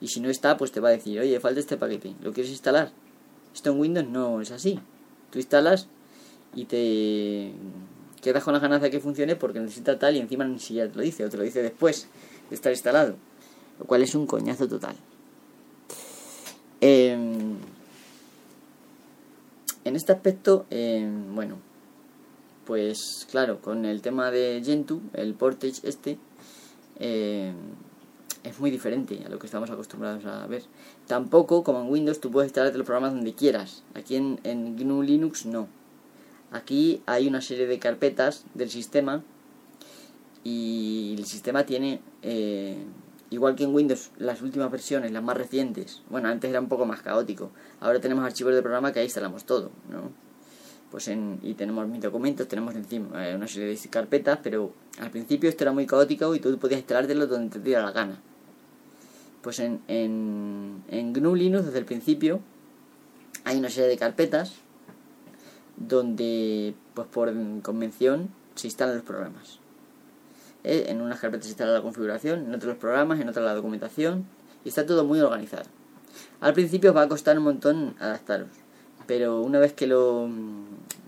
y 0.00 0.08
si 0.08 0.20
no 0.20 0.30
está, 0.30 0.56
pues 0.56 0.72
te 0.72 0.80
va 0.80 0.88
a 0.88 0.92
decir, 0.92 1.20
oye, 1.20 1.38
falta 1.40 1.60
este 1.60 1.76
paquete, 1.76 2.14
¿lo 2.22 2.32
quieres 2.32 2.50
instalar? 2.50 2.90
Esto 3.54 3.70
en 3.70 3.80
Windows 3.80 4.08
no 4.08 4.40
es 4.40 4.50
así. 4.50 4.80
Tú 5.30 5.38
instalas 5.38 5.88
y 6.54 6.64
te 6.64 7.52
quedas 8.22 8.42
con 8.42 8.54
la 8.54 8.60
ganas 8.60 8.80
de 8.80 8.90
que 8.90 9.00
funcione 9.00 9.36
porque 9.36 9.60
necesita 9.60 9.98
tal 9.98 10.16
y 10.16 10.20
encima 10.20 10.44
ni 10.44 10.58
siquiera 10.58 10.90
te 10.90 10.96
lo 10.96 11.02
dice 11.02 11.24
o 11.24 11.28
te 11.28 11.36
lo 11.36 11.42
dice 11.42 11.62
después 11.62 12.08
de 12.48 12.54
estar 12.54 12.72
instalado. 12.72 13.16
Lo 13.78 13.84
cual 13.84 14.02
es 14.02 14.14
un 14.14 14.26
coñazo 14.26 14.66
total. 14.68 14.96
Em, 16.80 17.56
en 19.84 19.96
este 19.96 20.12
aspecto, 20.12 20.66
em, 20.70 21.34
bueno, 21.34 21.58
pues 22.64 23.26
claro, 23.30 23.60
con 23.60 23.84
el 23.84 24.02
tema 24.02 24.30
de 24.30 24.62
Gentoo, 24.64 25.00
el 25.14 25.34
portage 25.34 25.80
este, 25.82 26.18
eh, 26.98 27.52
es 28.44 28.58
muy 28.60 28.70
diferente 28.70 29.22
a 29.24 29.28
lo 29.28 29.38
que 29.38 29.46
estamos 29.46 29.70
acostumbrados 29.70 30.24
a 30.24 30.46
ver. 30.46 30.62
Tampoco, 31.06 31.62
como 31.64 31.82
en 31.82 31.90
Windows, 31.90 32.20
tú 32.20 32.30
puedes 32.30 32.48
instalar 32.48 32.74
los 32.74 32.86
programas 32.86 33.12
donde 33.12 33.34
quieras. 33.34 33.82
Aquí 33.94 34.16
en, 34.16 34.40
en 34.44 34.76
GNU 34.76 35.02
Linux 35.02 35.46
no. 35.46 35.68
Aquí 36.52 37.02
hay 37.06 37.28
una 37.28 37.40
serie 37.40 37.66
de 37.66 37.78
carpetas 37.78 38.44
del 38.54 38.70
sistema 38.70 39.22
y 40.42 41.14
el 41.18 41.26
sistema 41.26 41.64
tiene, 41.64 42.00
eh, 42.22 42.76
igual 43.30 43.56
que 43.56 43.64
en 43.64 43.74
Windows, 43.74 44.10
las 44.18 44.42
últimas 44.42 44.70
versiones, 44.70 45.12
las 45.12 45.22
más 45.22 45.36
recientes. 45.36 46.02
Bueno, 46.10 46.28
antes 46.28 46.50
era 46.50 46.60
un 46.60 46.68
poco 46.68 46.84
más 46.86 47.02
caótico. 47.02 47.50
Ahora 47.80 48.00
tenemos 48.00 48.24
archivos 48.24 48.54
de 48.54 48.62
programa 48.62 48.92
que 48.92 49.00
ahí 49.00 49.06
instalamos 49.06 49.44
todo, 49.44 49.70
¿no? 49.88 50.10
pues 50.90 51.08
en, 51.08 51.38
y 51.42 51.54
tenemos 51.54 51.86
mis 51.88 52.00
documentos, 52.00 52.48
tenemos 52.48 52.74
encima 52.74 53.28
eh, 53.28 53.34
una 53.34 53.46
serie 53.46 53.68
de 53.68 53.88
carpetas, 53.88 54.40
pero 54.42 54.72
al 54.98 55.10
principio 55.10 55.48
esto 55.48 55.64
era 55.64 55.72
muy 55.72 55.86
caótico 55.86 56.34
y 56.34 56.40
tú 56.40 56.58
podías 56.58 56.80
instalártelo 56.80 57.26
donde 57.26 57.50
te 57.50 57.60
diera 57.60 57.82
la 57.82 57.92
gana. 57.92 58.20
Pues 59.40 59.60
en, 59.60 59.80
en, 59.88 60.82
en 60.88 61.12
GNU 61.12 61.34
Linux 61.34 61.66
desde 61.66 61.78
el 61.78 61.84
principio 61.84 62.40
hay 63.44 63.58
una 63.58 63.70
serie 63.70 63.88
de 63.88 63.96
carpetas 63.96 64.56
donde 65.76 66.74
pues 66.94 67.06
por 67.08 67.32
convención 67.62 68.28
se 68.56 68.66
instalan 68.66 68.96
los 68.96 69.04
programas. 69.04 69.59
Eh, 70.64 70.86
en 70.88 71.00
unas 71.00 71.20
carpetas 71.20 71.48
instala 71.48 71.72
la 71.72 71.82
configuración, 71.82 72.46
en 72.46 72.54
otros 72.54 72.70
los 72.70 72.78
programas, 72.78 73.20
en 73.20 73.28
otras 73.28 73.44
la 73.44 73.54
documentación 73.54 74.26
y 74.64 74.68
está 74.68 74.84
todo 74.84 75.04
muy 75.04 75.20
organizado. 75.20 75.64
Al 76.40 76.54
principio 76.54 76.90
os 76.90 76.96
va 76.96 77.02
a 77.02 77.08
costar 77.08 77.38
un 77.38 77.44
montón 77.44 77.94
adaptaros 77.98 78.48
pero 79.10 79.40
una 79.42 79.58
vez 79.58 79.72
que 79.72 79.88
lo 79.88 80.30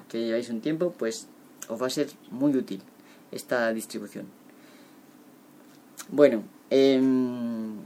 que 0.08 0.24
lleváis 0.24 0.50
un 0.50 0.60
tiempo, 0.60 0.92
pues 0.98 1.28
os 1.68 1.80
va 1.80 1.86
a 1.86 1.90
ser 1.90 2.08
muy 2.32 2.50
útil 2.56 2.82
esta 3.30 3.72
distribución. 3.72 4.26
Bueno, 6.08 6.42
em, 6.68 7.76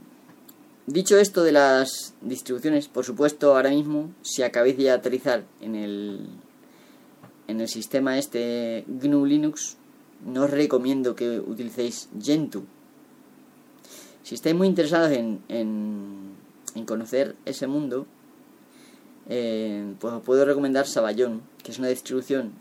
dicho 0.86 1.18
esto 1.18 1.44
de 1.44 1.52
las 1.52 2.14
distribuciones, 2.22 2.88
por 2.88 3.04
supuesto, 3.04 3.54
ahora 3.54 3.68
mismo, 3.68 4.10
si 4.22 4.42
acabáis 4.42 4.78
de 4.78 4.90
aterrizar 4.90 5.44
en 5.60 5.74
el, 5.74 6.26
en 7.46 7.60
el 7.60 7.68
sistema 7.68 8.16
este 8.16 8.86
GNU 8.88 9.26
Linux, 9.26 9.76
no 10.24 10.44
os 10.44 10.50
recomiendo 10.50 11.14
que 11.14 11.40
utilicéis 11.40 12.08
Gentoo. 12.20 12.64
Si 14.22 14.34
estáis 14.34 14.56
muy 14.56 14.66
interesados 14.66 15.12
en, 15.12 15.40
en 15.48 16.84
conocer 16.84 17.34
ese 17.44 17.66
mundo, 17.66 18.06
eh, 19.28 19.94
pues 19.98 20.14
os 20.14 20.22
puedo 20.22 20.44
recomendar 20.44 20.86
Sabayón, 20.86 21.42
que 21.62 21.72
es 21.72 21.78
una 21.78 21.88
distribución 21.88 22.52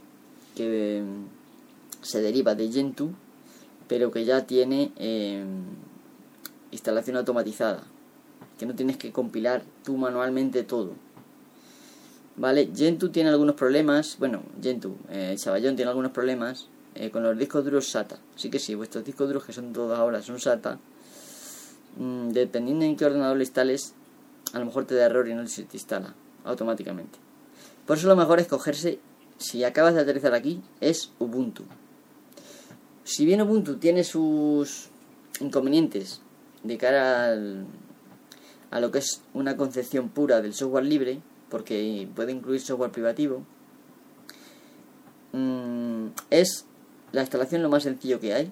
que 0.56 1.04
se 2.02 2.22
deriva 2.22 2.56
de 2.56 2.72
Gentoo, 2.72 3.12
pero 3.88 4.10
que 4.12 4.26
ya 4.26 4.48
tiene 4.48 4.92
eh, 4.98 5.46
instalación 6.72 7.18
automatizada, 7.18 7.84
que 8.58 8.66
no 8.66 8.74
tienes 8.74 8.98
que 8.98 9.12
compilar 9.12 9.64
tú 9.84 9.98
manualmente 9.98 10.64
todo. 10.64 10.94
Vale, 12.38 12.70
Gentoo 12.76 13.12
tiene 13.12 13.30
algunos 13.30 13.56
problemas, 13.56 14.18
bueno, 14.20 14.42
Gentoo, 14.62 14.96
eh, 15.10 15.36
Sabayón 15.38 15.76
tiene 15.76 15.90
algunos 15.90 16.12
problemas 16.12 16.68
eh, 16.96 17.12
con 17.12 17.24
los 17.24 17.38
discos 17.38 17.64
duros 17.66 17.90
SATA. 17.90 18.18
Así 18.36 18.50
que 18.50 18.58
sí, 18.58 18.74
vuestros 18.74 19.04
discos 19.04 19.28
duros, 19.28 19.46
que 19.46 19.54
son 19.54 19.74
todos 19.74 19.98
ahora, 19.98 20.22
son 20.22 20.40
SATA, 20.40 20.80
mm, 21.98 22.30
dependiendo 22.30 22.86
en 22.86 22.96
qué 22.96 23.06
ordenador 23.06 23.36
lo 23.36 23.44
instales, 23.44 23.94
a 24.54 24.60
lo 24.60 24.66
mejor 24.66 24.86
te 24.86 24.96
da 24.96 25.06
error 25.06 25.28
y 25.28 25.34
no 25.34 25.46
se 25.48 25.64
te 25.64 25.78
instala 25.78 26.16
automáticamente. 26.46 27.20
Por 27.86 27.98
eso 27.98 28.08
lo 28.08 28.16
mejor 28.16 28.40
es 28.40 28.48
cogerse, 28.48 29.00
si 29.38 29.64
acabas 29.64 29.94
de 29.94 30.02
aterrizar 30.02 30.34
aquí, 30.34 30.62
es 30.80 31.12
Ubuntu. 31.20 31.66
Si 33.04 33.25
bien 33.25 33.42
Ubuntu 33.42 33.78
tiene 33.78 34.04
sus 34.04 34.90
inconvenientes 35.42 36.22
de 36.64 36.78
cara 36.78 37.25
al, 37.25 37.66
a 38.72 38.80
lo 38.80 38.92
que 38.92 39.00
es 39.00 39.22
una 39.34 39.58
concepción 39.58 40.10
pura 40.10 40.42
del 40.42 40.54
software 40.54 40.86
libre, 40.86 41.22
porque 41.50 42.08
puede 42.16 42.32
incluir 42.32 42.62
software 42.62 42.92
privativo, 42.92 43.44
mm, 45.34 46.08
es 46.30 46.66
la 47.15 47.22
instalación 47.22 47.63
lo 47.63 47.69
más 47.69 47.84
sencillo 47.84 48.19
que 48.19 48.34
hay. 48.34 48.51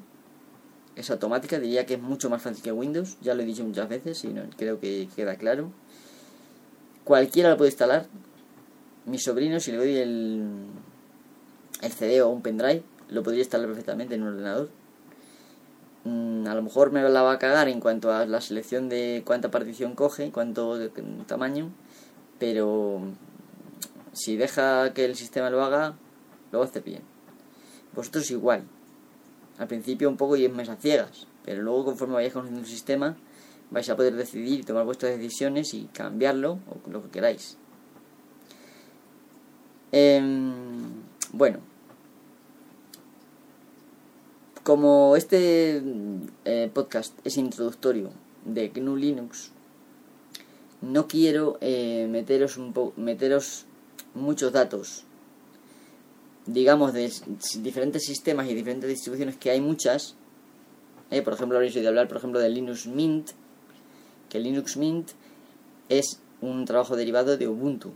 Es 0.96 1.12
automática, 1.12 1.60
diría 1.60 1.86
que 1.86 1.96
es 1.96 2.02
mucho 2.02 2.30
más 2.30 2.42
fácil 2.42 2.64
que 2.64 2.72
Windows, 2.72 3.18
ya 3.22 3.34
lo 3.34 3.42
he 3.42 3.46
dicho 3.46 3.66
muchas 3.66 3.90
veces 3.90 4.24
y 4.24 4.30
no, 4.30 4.44
creo 4.58 4.80
que 4.80 5.10
queda 5.16 5.36
claro. 5.36 5.72
Cualquiera 7.04 7.50
lo 7.50 7.58
puede 7.58 7.72
instalar. 7.72 8.08
Mi 9.06 9.20
sobrino, 9.20 9.60
si 9.60 9.72
le 9.72 9.78
doy 9.78 9.98
el, 9.98 10.48
el 11.82 11.92
CD 11.92 12.22
o 12.22 12.30
un 12.30 12.42
pendrive, 12.42 12.84
lo 13.10 13.22
podría 13.22 13.42
instalar 13.42 13.68
perfectamente 13.68 14.16
en 14.16 14.24
un 14.24 14.30
ordenador. 14.30 14.70
Mm, 16.06 16.48
a 16.48 16.56
lo 16.56 16.62
mejor 16.62 16.92
me 16.92 17.02
la 17.02 17.22
va 17.22 17.34
a 17.34 17.40
cagar 17.40 17.68
en 17.68 17.82
cuanto 17.82 18.14
a 18.14 18.26
la 18.26 18.40
selección 18.40 18.88
de 18.88 19.24
cuánta 19.26 19.52
partición 19.52 19.94
coge, 19.94 20.32
cuánto 20.32 20.80
tamaño, 21.28 21.70
pero 22.40 23.02
si 24.14 24.38
deja 24.38 24.94
que 24.94 25.04
el 25.04 25.18
sistema 25.18 25.50
lo 25.50 25.64
haga, 25.64 25.96
lo 26.54 26.62
hacer 26.62 26.84
bien. 26.84 27.13
Vosotros 27.96 28.30
igual. 28.32 28.64
Al 29.58 29.68
principio 29.68 30.10
un 30.10 30.18
poco 30.18 30.36
y 30.36 30.46
es 30.46 30.54
más 30.54 30.70
a 30.70 30.76
ciegas, 30.76 31.28
pero 31.46 31.62
luego 31.62 31.86
conforme 31.86 32.16
vayáis 32.16 32.34
conociendo 32.34 32.62
el 32.62 32.68
sistema, 32.68 33.16
vais 33.70 33.90
a 33.90 33.96
poder 33.96 34.16
decidir 34.16 34.60
y 34.60 34.64
tomar 34.64 34.86
vuestras 34.86 35.18
decisiones 35.18 35.74
y 35.74 35.86
cambiarlo 35.94 36.60
o 36.70 36.90
lo 36.90 37.04
que 37.04 37.10
queráis. 37.10 37.58
Em, 39.92 40.82
bueno, 41.34 41.60
como 44.64 45.16
este 45.16 45.84
eh, 46.46 46.72
podcast 46.74 47.14
es 47.24 47.38
introductorio 47.38 48.10
de 48.46 48.70
GNU 48.70 48.96
Linux, 48.96 49.52
no 50.82 51.08
quiero 51.08 51.58
eh, 51.62 52.08
meteros, 52.10 52.58
un 52.58 52.74
meteros 52.98 53.66
muchos 54.16 54.52
datos, 54.52 55.06
digamos, 56.46 56.94
de 56.94 57.12
diferentes 57.60 58.04
sistemas 58.04 58.50
y 58.50 58.54
diferentes 58.54 58.90
distribuciones 58.90 59.38
que 59.38 59.52
hay 59.52 59.62
muchas. 59.62 60.16
Eh, 61.12 61.22
por 61.22 61.34
ejemplo, 61.34 61.58
habréis 61.58 61.76
oído 61.76 61.90
hablar, 61.90 62.08
por 62.08 62.18
ejemplo, 62.18 62.40
de 62.40 62.50
Linux 62.50 62.88
Mint, 62.88 63.32
que 64.30 64.40
Linux 64.40 64.78
Mint 64.78 65.12
es 65.90 66.20
un 66.42 66.66
trabajo 66.66 66.96
derivado 66.96 67.38
de 67.38 67.48
Ubuntu. 67.48 67.94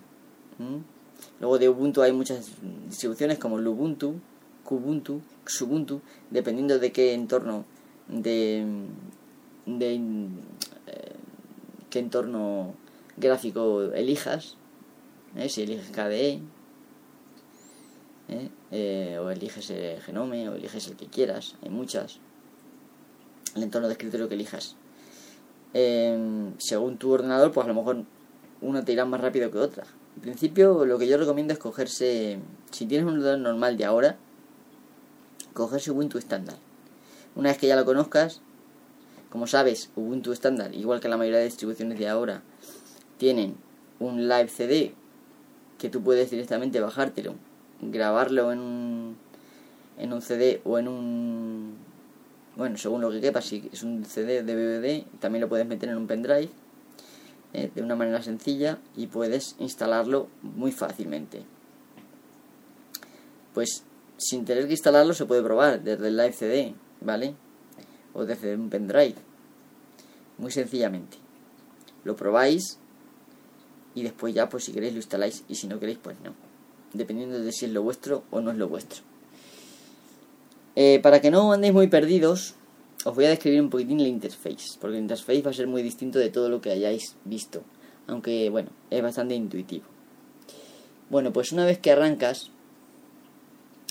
Luego 1.40 1.60
de 1.60 1.70
Ubuntu 1.70 2.02
hay 2.02 2.12
muchas 2.12 2.52
distribuciones 2.88 3.38
como 3.38 3.58
Lubuntu, 3.58 4.16
Kubuntu, 4.64 5.22
Xubuntu, 5.46 6.02
dependiendo 6.30 6.80
de 6.80 6.92
qué 6.92 7.14
entorno 7.14 7.66
de, 8.08 8.66
de 9.66 9.96
eh, 9.96 11.16
qué 11.90 12.00
entorno 12.00 12.74
gráfico 13.18 13.82
elijas, 13.94 14.58
¿eh? 15.36 15.50
si 15.50 15.64
eliges 15.64 15.90
KDE, 15.92 16.42
¿eh? 18.30 19.18
o 19.20 19.30
eliges 19.30 19.74
Genome, 20.06 20.50
o 20.50 20.56
eliges 20.56 20.88
el 20.88 20.96
que 20.96 21.08
quieras, 21.08 21.56
hay 21.62 21.70
muchas, 21.70 22.20
el 23.56 23.64
entorno 23.64 23.88
de 23.88 23.94
escritorio 23.94 24.28
que 24.28 24.36
elijas. 24.36 24.76
Em, 25.74 26.54
según 26.58 26.98
tu 26.98 27.12
ordenador, 27.12 27.52
pues 27.52 27.66
a 27.66 27.68
lo 27.68 27.76
mejor 27.76 28.04
una 28.62 28.84
te 28.84 28.94
irá 28.94 29.06
más 29.06 29.22
rápido 29.22 29.52
que 29.52 29.58
otra. 29.58 29.86
En 30.16 30.22
principio, 30.22 30.86
lo 30.86 30.98
que 30.98 31.08
yo 31.08 31.18
recomiendo 31.18 31.54
es 31.54 31.60
cogerse, 31.60 32.40
si 32.72 32.86
tienes 32.86 33.08
un 33.08 33.18
ordenador 33.18 33.40
normal 33.40 33.78
de 33.78 33.86
ahora, 33.86 34.18
cogerse 35.54 35.92
Ubuntu 35.92 36.18
estándar. 36.18 36.58
Una 37.36 37.50
vez 37.50 37.58
que 37.58 37.68
ya 37.68 37.76
lo 37.76 37.86
conozcas, 37.86 38.42
como 39.30 39.46
sabes, 39.46 39.92
Ubuntu 39.96 40.32
estándar, 40.32 40.74
igual 40.74 41.00
que 41.00 41.10
la 41.10 41.18
mayoría 41.18 41.40
de 41.40 41.46
distribuciones 41.46 42.00
de 42.00 42.08
ahora, 42.08 42.42
tienen 43.18 43.56
un 44.00 44.28
live 44.28 44.48
CD 44.48 44.94
que 45.78 45.90
tú 45.90 46.02
puedes 46.02 46.32
directamente 46.32 46.80
bajártelo, 46.80 47.36
grabarlo 47.82 48.52
en 48.52 48.60
un, 48.60 49.18
en 49.98 50.14
un 50.14 50.22
CD 50.22 50.62
o 50.64 50.78
en 50.78 50.88
un... 50.88 51.76
Bueno, 52.56 52.78
según 52.78 53.02
lo 53.02 53.12
que 53.12 53.22
quepa, 53.22 53.42
si 53.42 53.70
es 53.72 53.84
un 53.84 54.04
CD 54.06 54.42
de 54.42 54.56
DVD, 54.56 55.06
también 55.20 55.42
lo 55.42 55.50
puedes 55.50 55.68
meter 55.68 55.90
en 55.90 55.98
un 55.98 56.08
pendrive 56.08 56.50
eh, 57.54 57.72
de 57.74 57.82
una 57.82 57.96
manera 57.96 58.22
sencilla 58.22 58.80
y 58.96 59.08
puedes 59.08 59.56
instalarlo 59.60 60.28
muy 60.42 60.72
fácilmente. 60.72 61.44
Pues 63.54 63.84
sin 64.18 64.46
tener 64.46 64.66
que 64.66 64.74
instalarlo 64.74 65.14
se 65.14 65.26
puede 65.26 65.44
probar 65.44 65.84
desde 65.84 66.08
el 66.08 66.18
Live 66.18 66.34
CD, 66.34 66.74
¿vale? 67.02 67.36
O 68.14 68.26
desde 68.26 68.56
un 68.56 68.70
pendrive. 68.70 69.16
Muy 70.38 70.52
sencillamente. 70.52 71.18
Lo 72.04 72.16
probáis 72.16 72.80
y 73.94 74.04
después 74.04 74.34
ya 74.34 74.50
pues 74.50 74.64
si 74.66 74.74
queréis 74.74 74.94
lo 74.94 75.00
instaláis 75.00 75.44
y 75.48 75.56
si 75.56 75.68
no 75.68 75.80
queréis 75.80 76.00
pues 76.00 76.18
no. 76.22 76.47
Dependiendo 76.94 77.40
de 77.40 77.52
si 77.52 77.66
es 77.66 77.72
lo 77.72 77.84
vuestro 77.84 78.24
o 78.32 78.42
no 78.42 78.52
es 78.52 78.58
lo 78.58 78.68
vuestro. 78.68 79.04
Eh, 80.76 81.00
para 81.02 81.22
que 81.22 81.32
no 81.32 81.52
andéis 81.52 81.74
muy 81.74 81.88
perdidos, 81.88 82.56
os 83.04 83.16
voy 83.16 83.26
a 83.26 83.30
describir 83.30 83.62
un 83.62 83.70
poquitín 83.70 84.02
la 84.02 84.08
interface, 84.08 84.78
porque 84.80 84.98
el 84.98 85.04
interface 85.04 85.42
va 85.42 85.52
a 85.52 85.54
ser 85.54 85.68
muy 85.68 85.82
distinto 85.82 86.20
de 86.20 86.30
todo 86.30 86.50
lo 86.50 86.62
que 86.62 86.72
hayáis 86.72 87.16
visto, 87.26 87.64
aunque 88.06 88.50
bueno, 88.50 88.70
es 88.90 89.02
bastante 89.02 89.34
intuitivo. 89.34 89.86
Bueno, 91.10 91.34
pues 91.34 91.52
una 91.52 91.66
vez 91.66 91.80
que 91.80 91.92
arrancas, 91.92 92.52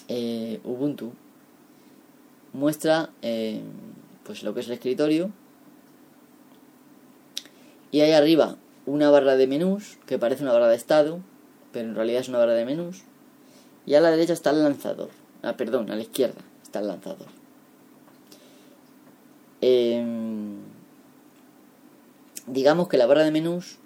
eh, 0.09 0.61
Ubuntu 0.65 1.13
muestra 2.53 3.11
eh, 3.23 3.61
pues 4.25 4.43
lo 4.43 4.55
que 4.55 4.61
es 4.61 4.67
el 4.67 4.75
escritorio 4.75 5.31
y 7.91 8.01
ahí 8.01 8.13
arriba 8.13 8.57
una 8.87 9.11
barra 9.11 9.37
de 9.37 9.47
menús 9.47 9.99
que 10.07 10.19
parece 10.19 10.43
una 10.43 10.53
barra 10.53 10.69
de 10.69 10.77
estado 10.77 11.21
pero 11.77 11.91
en 11.91 11.95
realidad 11.95 12.23
es 12.23 12.29
una 12.31 12.39
barra 12.39 12.55
de 12.55 12.65
menús 12.65 13.03
y 13.85 13.93
a 13.97 14.01
la 14.01 14.11
derecha 14.11 14.33
está 14.33 14.49
el 14.49 14.63
lanzador. 14.63 15.11
Ah 15.43 15.59
perdón 15.59 15.91
a 15.91 15.95
la 15.95 16.01
izquierda 16.01 16.41
está 16.63 16.79
el 16.79 16.89
lanzador. 16.89 17.27
Em, 19.61 20.57
digamos 22.47 22.89
que 22.89 22.97
la 22.97 23.05
barra 23.05 23.25
de 23.25 23.31
menús 23.31 23.77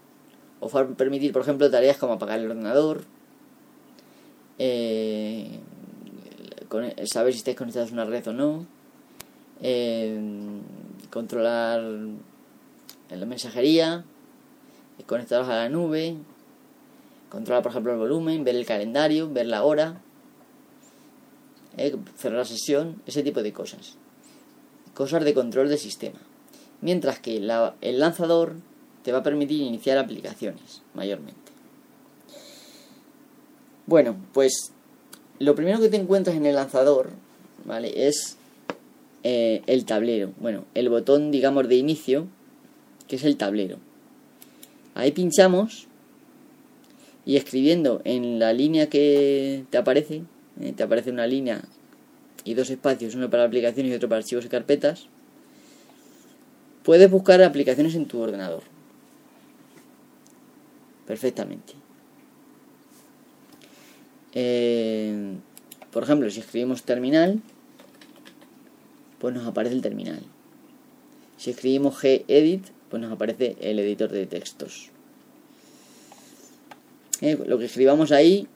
os 0.61 0.73
va 0.73 0.83
a 0.83 0.87
permitir 0.87 1.33
por 1.33 1.43
ejemplo 1.43 1.69
tareas 1.69 1.97
como 1.97 2.13
apagar 2.13 2.39
el 2.39 2.49
ordenador 2.49 3.03
eh, 4.59 5.59
saber 7.07 7.33
si 7.33 7.41
estáis 7.41 7.57
conectados 7.57 7.91
a 7.91 7.95
una 7.95 8.05
red 8.05 8.29
o 8.29 8.33
no, 8.33 8.67
eh, 9.63 10.17
controlar 11.11 11.83
la 13.11 13.27
mensajería, 13.27 14.05
conectaros 15.07 15.49
a 15.49 15.57
la 15.57 15.69
nube, 15.69 16.19
controlar 17.31 17.63
por 17.63 17.73
ejemplo 17.73 17.93
el 17.93 17.99
volumen, 17.99 18.45
ver 18.45 18.57
el 18.57 18.67
calendario, 18.67 19.31
ver 19.31 19.47
la 19.47 19.63
hora, 19.65 20.03
eh, 21.79 21.97
cerrar 22.17 22.41
la 22.41 22.45
sesión, 22.45 23.01
ese 23.07 23.23
tipo 23.23 23.43
de 23.43 23.53
cosas. 23.53 23.97
Cosas 24.93 25.25
de 25.25 25.33
control 25.33 25.71
del 25.71 25.79
sistema. 25.79 26.19
Mientras 26.83 27.21
que 27.21 27.37
el 27.37 28.01
lanzador 28.01 28.57
te 29.05 29.13
va 29.13 29.19
a 29.19 29.23
permitir 29.23 29.63
iniciar 29.63 29.97
aplicaciones, 29.97 30.83
mayormente. 30.95 31.39
Bueno, 33.87 34.17
pues 34.33 34.73
lo 35.39 35.55
primero 35.55 35.81
que 35.81 35.89
te 35.89 35.97
encuentras 35.97 36.37
en 36.37 36.47
el 36.47 36.55
lanzador, 36.55 37.11
¿vale? 37.65 38.07
Es 38.07 38.37
eh, 39.23 39.63
el 39.67 39.85
tablero. 39.85 40.33
Bueno, 40.39 40.65
el 40.75 40.89
botón, 40.89 41.31
digamos, 41.31 41.69
de 41.69 41.77
inicio, 41.77 42.27
que 43.09 43.17
es 43.17 43.25
el 43.25 43.37
tablero. 43.37 43.79
Ahí 44.95 45.13
pinchamos 45.13 45.87
y 47.31 47.37
escribiendo 47.37 48.03
en 48.03 48.41
la 48.41 48.53
línea 48.53 48.89
que 48.89 49.65
te 49.71 49.79
aparece, 49.79 50.25
eh, 50.61 50.73
te 50.77 50.83
aparece 50.83 51.13
una 51.13 51.29
línea 51.29 51.63
y 52.43 52.55
dos 52.55 52.71
espacios, 52.71 53.15
uno 53.15 53.31
para 53.31 53.45
aplicaciones 53.45 53.93
y 53.93 53.95
otro 53.95 54.09
para 54.09 54.19
archivos 54.19 54.45
y 54.45 54.49
carpetas, 54.49 55.07
puedes 56.83 57.09
buscar 57.09 57.41
aplicaciones 57.41 57.95
en 57.95 58.07
tu 58.07 58.19
ordenador. 58.19 58.65
Perfectamente. 61.07 61.75
Eh, 64.35 65.35
por 65.93 66.03
ejemplo, 66.03 66.29
si 66.31 66.41
escribimos 66.41 66.83
terminal, 66.83 67.41
pues 69.21 69.33
nos 69.33 69.47
aparece 69.47 69.77
el 69.77 69.83
terminal. 69.83 70.25
Si 71.37 71.51
escribimos 71.51 71.97
gedit, 71.97 72.67
pues 72.89 73.01
nos 73.01 73.13
aparece 73.13 73.57
el 73.61 73.79
editor 73.79 74.11
de 74.11 74.27
textos. 74.27 74.91
Lo 77.21 77.59
que 77.59 77.67
escribamos 77.67 78.13
ahí 78.13 78.49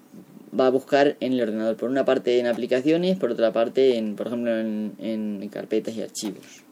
va 0.59 0.66
a 0.66 0.70
buscar 0.70 1.16
en 1.20 1.35
el 1.35 1.42
ordenador, 1.42 1.77
por 1.77 1.90
una 1.90 2.05
parte 2.05 2.38
en 2.38 2.46
aplicaciones, 2.46 3.18
por 3.18 3.31
otra 3.31 3.53
parte 3.53 3.98
en, 3.98 4.16
por 4.16 4.29
ejemplo, 4.29 4.59
en, 4.59 4.94
en 4.98 5.48
carpetas 5.48 5.94
y 5.96 6.03
archivos. 6.03 6.62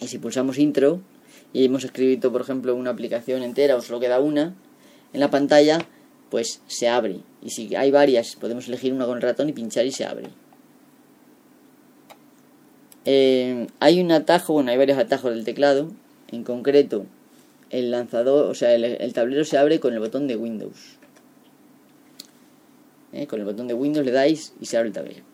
Y 0.00 0.08
si 0.08 0.18
pulsamos 0.18 0.58
intro 0.58 1.00
y 1.52 1.64
hemos 1.64 1.84
escrito, 1.84 2.32
por 2.32 2.40
ejemplo, 2.40 2.74
una 2.74 2.90
aplicación 2.90 3.42
entera 3.42 3.76
o 3.76 3.82
solo 3.82 4.00
queda 4.00 4.18
una, 4.18 4.54
en 5.12 5.20
la 5.20 5.30
pantalla 5.30 5.86
pues 6.32 6.62
se 6.66 6.88
abre. 6.88 7.20
Y 7.42 7.50
si 7.50 7.76
hay 7.76 7.90
varias, 7.90 8.36
podemos 8.36 8.66
elegir 8.66 8.94
una 8.94 9.04
con 9.04 9.16
el 9.16 9.22
ratón 9.22 9.50
y 9.50 9.52
pinchar 9.52 9.84
y 9.84 9.92
se 9.92 10.06
abre. 10.06 10.30
Eh, 13.04 13.66
hay 13.80 14.00
un 14.00 14.10
atajo, 14.12 14.54
bueno, 14.54 14.70
hay 14.70 14.78
varios 14.78 14.96
atajos 14.96 15.34
del 15.34 15.44
teclado. 15.44 15.90
En 16.28 16.42
concreto, 16.42 17.04
el 17.72 17.90
lanzador, 17.90 18.48
o 18.48 18.54
sea, 18.54 18.74
el, 18.74 19.12
tablero 19.12 19.44
se 19.44 19.58
abre 19.58 19.80
con 19.80 19.92
el 19.92 19.98
botón 19.98 20.28
de 20.28 20.36
Windows. 20.36 20.98
Eh, 23.12 23.26
con 23.26 23.40
el 23.40 23.44
botón 23.44 23.66
de 23.66 23.74
Windows 23.74 24.06
le 24.06 24.12
dais 24.12 24.54
y 24.60 24.66
se 24.66 24.76
abre 24.76 24.88
el 24.88 24.94
tablero. 24.94 25.24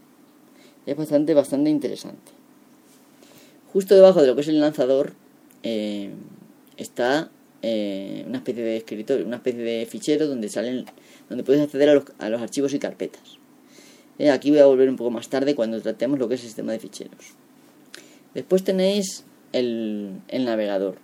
Es 0.86 0.96
bastante, 0.96 1.34
bastante 1.34 1.68
interesante. 1.68 2.32
Justo 3.72 3.94
debajo 3.94 4.22
de 4.22 4.28
lo 4.28 4.34
que 4.34 4.40
es 4.40 4.48
el 4.48 4.60
lanzador 4.60 5.12
eh, 5.62 6.10
está 6.78 7.30
una 7.60 8.38
especie 8.38 8.62
de 8.62 8.76
escritorio, 8.76 9.26
una 9.26 9.36
especie 9.36 9.60
de 9.60 9.84
fichero 9.84 10.28
donde 10.28 10.48
salen, 10.48 10.86
donde 11.28 11.44
puedes 11.44 11.60
acceder 11.60 11.88
a 11.90 11.94
los, 11.94 12.04
a 12.18 12.30
los 12.30 12.40
archivos 12.40 12.72
y 12.72 12.78
carpetas. 12.78 13.36
aquí 14.32 14.50
voy 14.50 14.60
a 14.60 14.66
volver 14.66 14.88
un 14.88 14.96
poco 14.96 15.10
más 15.10 15.28
tarde 15.28 15.56
cuando 15.56 15.80
tratemos 15.82 16.18
lo 16.20 16.28
que 16.28 16.36
es 16.36 16.40
el 16.42 16.46
sistema 16.46 16.70
de 16.70 16.78
ficheros. 16.78 17.34
Después 18.32 18.62
tenéis 18.62 19.24
el, 19.52 20.20
navegador, 20.32 20.96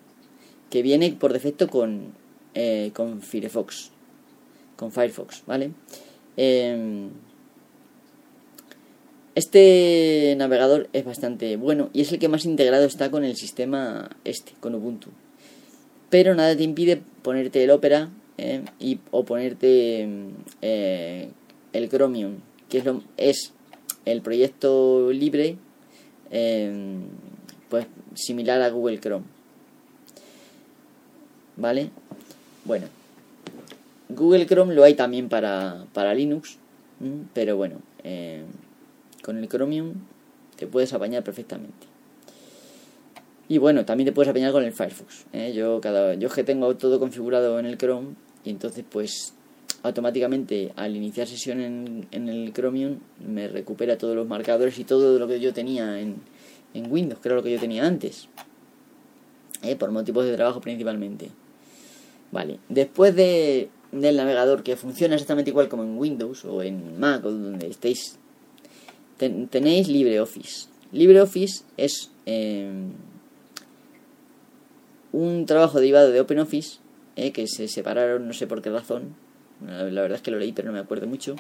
que 0.71 0.83
viene 0.83 1.13
por 1.13 1.33
defecto 1.33 1.69
con, 1.69 2.13
eh, 2.55 2.91
con 2.95 3.23
Firefox, 3.23 3.91
con 4.77 4.93
Firefox, 4.93 5.43
¿vale? 5.47 5.71
Em, 6.37 7.11
este 9.35 10.35
navegador 10.39 10.89
es 10.93 11.05
bastante 11.05 11.57
bueno 11.57 11.91
y 11.93 12.03
es 12.03 12.13
el 12.13 12.19
que 12.19 12.29
más 12.29 12.45
integrado 12.45 12.85
está 12.85 13.11
con 13.11 13.25
el 13.25 13.37
sistema 13.37 14.11
este, 14.25 14.53
con 14.61 14.75
Ubuntu. 14.75 15.11
Pero 16.11 16.35
nada 16.35 16.57
te 16.57 16.63
impide 16.63 17.03
ponerte 17.23 17.65
el 17.65 17.71
Opera 17.71 18.11
eh, 18.39 18.65
y, 18.79 19.01
o 19.11 19.25
ponerte 19.25 20.09
eh, 20.63 21.29
el 21.73 21.89
Chromium, 21.89 22.37
que 22.69 22.79
es, 22.79 22.85
lo, 22.85 23.03
es 23.17 23.53
el 24.05 24.23
proyecto 24.23 25.11
libre 25.11 25.57
em, 26.31 27.03
pues 27.69 27.87
similar 28.15 28.63
a 28.63 28.71
Google 28.71 29.01
Chrome. 29.01 29.34
¿Vale? 31.57 31.91
Bueno, 32.65 32.87
Google 34.09 34.47
Chrome 34.47 34.75
lo 34.75 34.85
hay 34.85 34.95
también 34.95 35.29
para, 35.29 35.87
para 35.93 36.15
Linux, 36.15 36.59
pero 37.33 37.57
bueno, 37.57 37.77
eh, 38.03 38.45
con 39.23 39.39
el 39.39 39.49
Chromium 39.49 39.95
te 40.57 40.67
puedes 40.67 40.93
apañar 40.93 41.23
perfectamente. 41.25 41.87
Y 43.49 43.59
bueno, 43.59 43.85
también 43.85 44.07
te 44.07 44.13
puedes 44.13 44.31
apañar 44.31 44.53
con 44.53 44.65
el 44.65 44.73
Firefox. 44.73 45.27
¿eh? 45.33 45.53
Yo 45.55 45.81
cada 45.81 46.15
yo 46.15 46.31
que 46.31 46.45
tengo 46.45 46.75
todo 46.77 46.99
configurado 46.99 47.59
en 47.59 47.67
el 47.67 47.77
Chrome 47.77 48.15
y 48.43 48.51
entonces 48.51 48.85
pues 48.89 49.35
automáticamente 49.83 50.73
al 50.77 50.97
iniciar 50.97 51.27
sesión 51.27 51.61
en, 51.61 52.07
en 52.11 52.29
el 52.29 52.53
Chromium 52.55 53.01
me 53.27 53.49
recupera 53.49 53.99
todos 53.99 54.17
los 54.17 54.27
marcadores 54.27 54.79
y 54.79 54.85
todo 54.85 55.19
lo 55.19 55.29
que 55.29 55.41
yo 55.41 55.53
tenía 55.53 56.01
en, 56.01 56.17
en 56.73 56.91
Windows, 56.91 57.21
que 57.21 57.29
era 57.29 57.37
lo 57.37 57.43
que 57.43 57.53
yo 57.53 57.61
tenía 57.61 57.87
antes. 57.87 58.29
¿eh? 59.63 59.77
Por 59.77 59.91
motivos 59.91 60.25
de 60.25 60.35
trabajo 60.35 60.61
principalmente. 60.61 61.31
Vale, 62.33 62.59
después 62.69 63.15
de, 63.15 63.69
del 63.93 64.17
navegador 64.17 64.63
que 64.63 64.77
funciona 64.77 65.15
exactamente 65.15 65.51
igual 65.51 65.69
como 65.69 65.85
en 65.85 65.97
Windows 65.97 66.45
o 66.45 66.63
en 66.63 66.99
Mac 66.99 67.25
o 67.25 67.31
donde 67.31 67.69
estéis, 67.69 68.19
tenéis 69.17 69.89
LibreOffice. 69.89 70.69
LibreOffice 70.93 71.65
es 71.77 72.11
em, 72.27 72.93
un 75.13 75.47
trabajo 75.47 75.79
derivado 75.79 76.11
de 76.11 76.21
OpenOffice 76.21 76.79
eh, 77.17 77.31
que 77.33 77.47
se 77.47 77.69
separaron, 77.69 78.27
no 78.27 78.33
sé 78.33 78.47
por 78.47 78.63
qué 78.63 78.71
razón. 78.71 79.15
La, 79.65 79.85
la 79.85 80.03
verdad 80.03 80.17
es 80.17 80.23
que 80.23 80.31
lo 80.31 80.39
leí, 80.39 80.53
pero 80.53 80.69
no 80.69 80.75
me 80.75 80.81
acuerdo 80.81 81.07
mucho. 81.07 81.37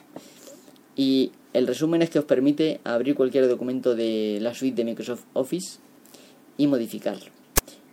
Y 0.96 1.32
el 1.52 1.66
resumen 1.66 2.02
es 2.02 2.10
que 2.10 2.20
os 2.20 2.24
permite 2.24 2.80
abrir 2.84 3.14
cualquier 3.14 3.48
documento 3.48 3.94
de 3.94 4.38
la 4.40 4.54
suite 4.54 4.76
de 4.76 4.84
Microsoft 4.84 5.24
Office 5.32 5.78
y 6.56 6.66
modificarlo. 6.66 7.30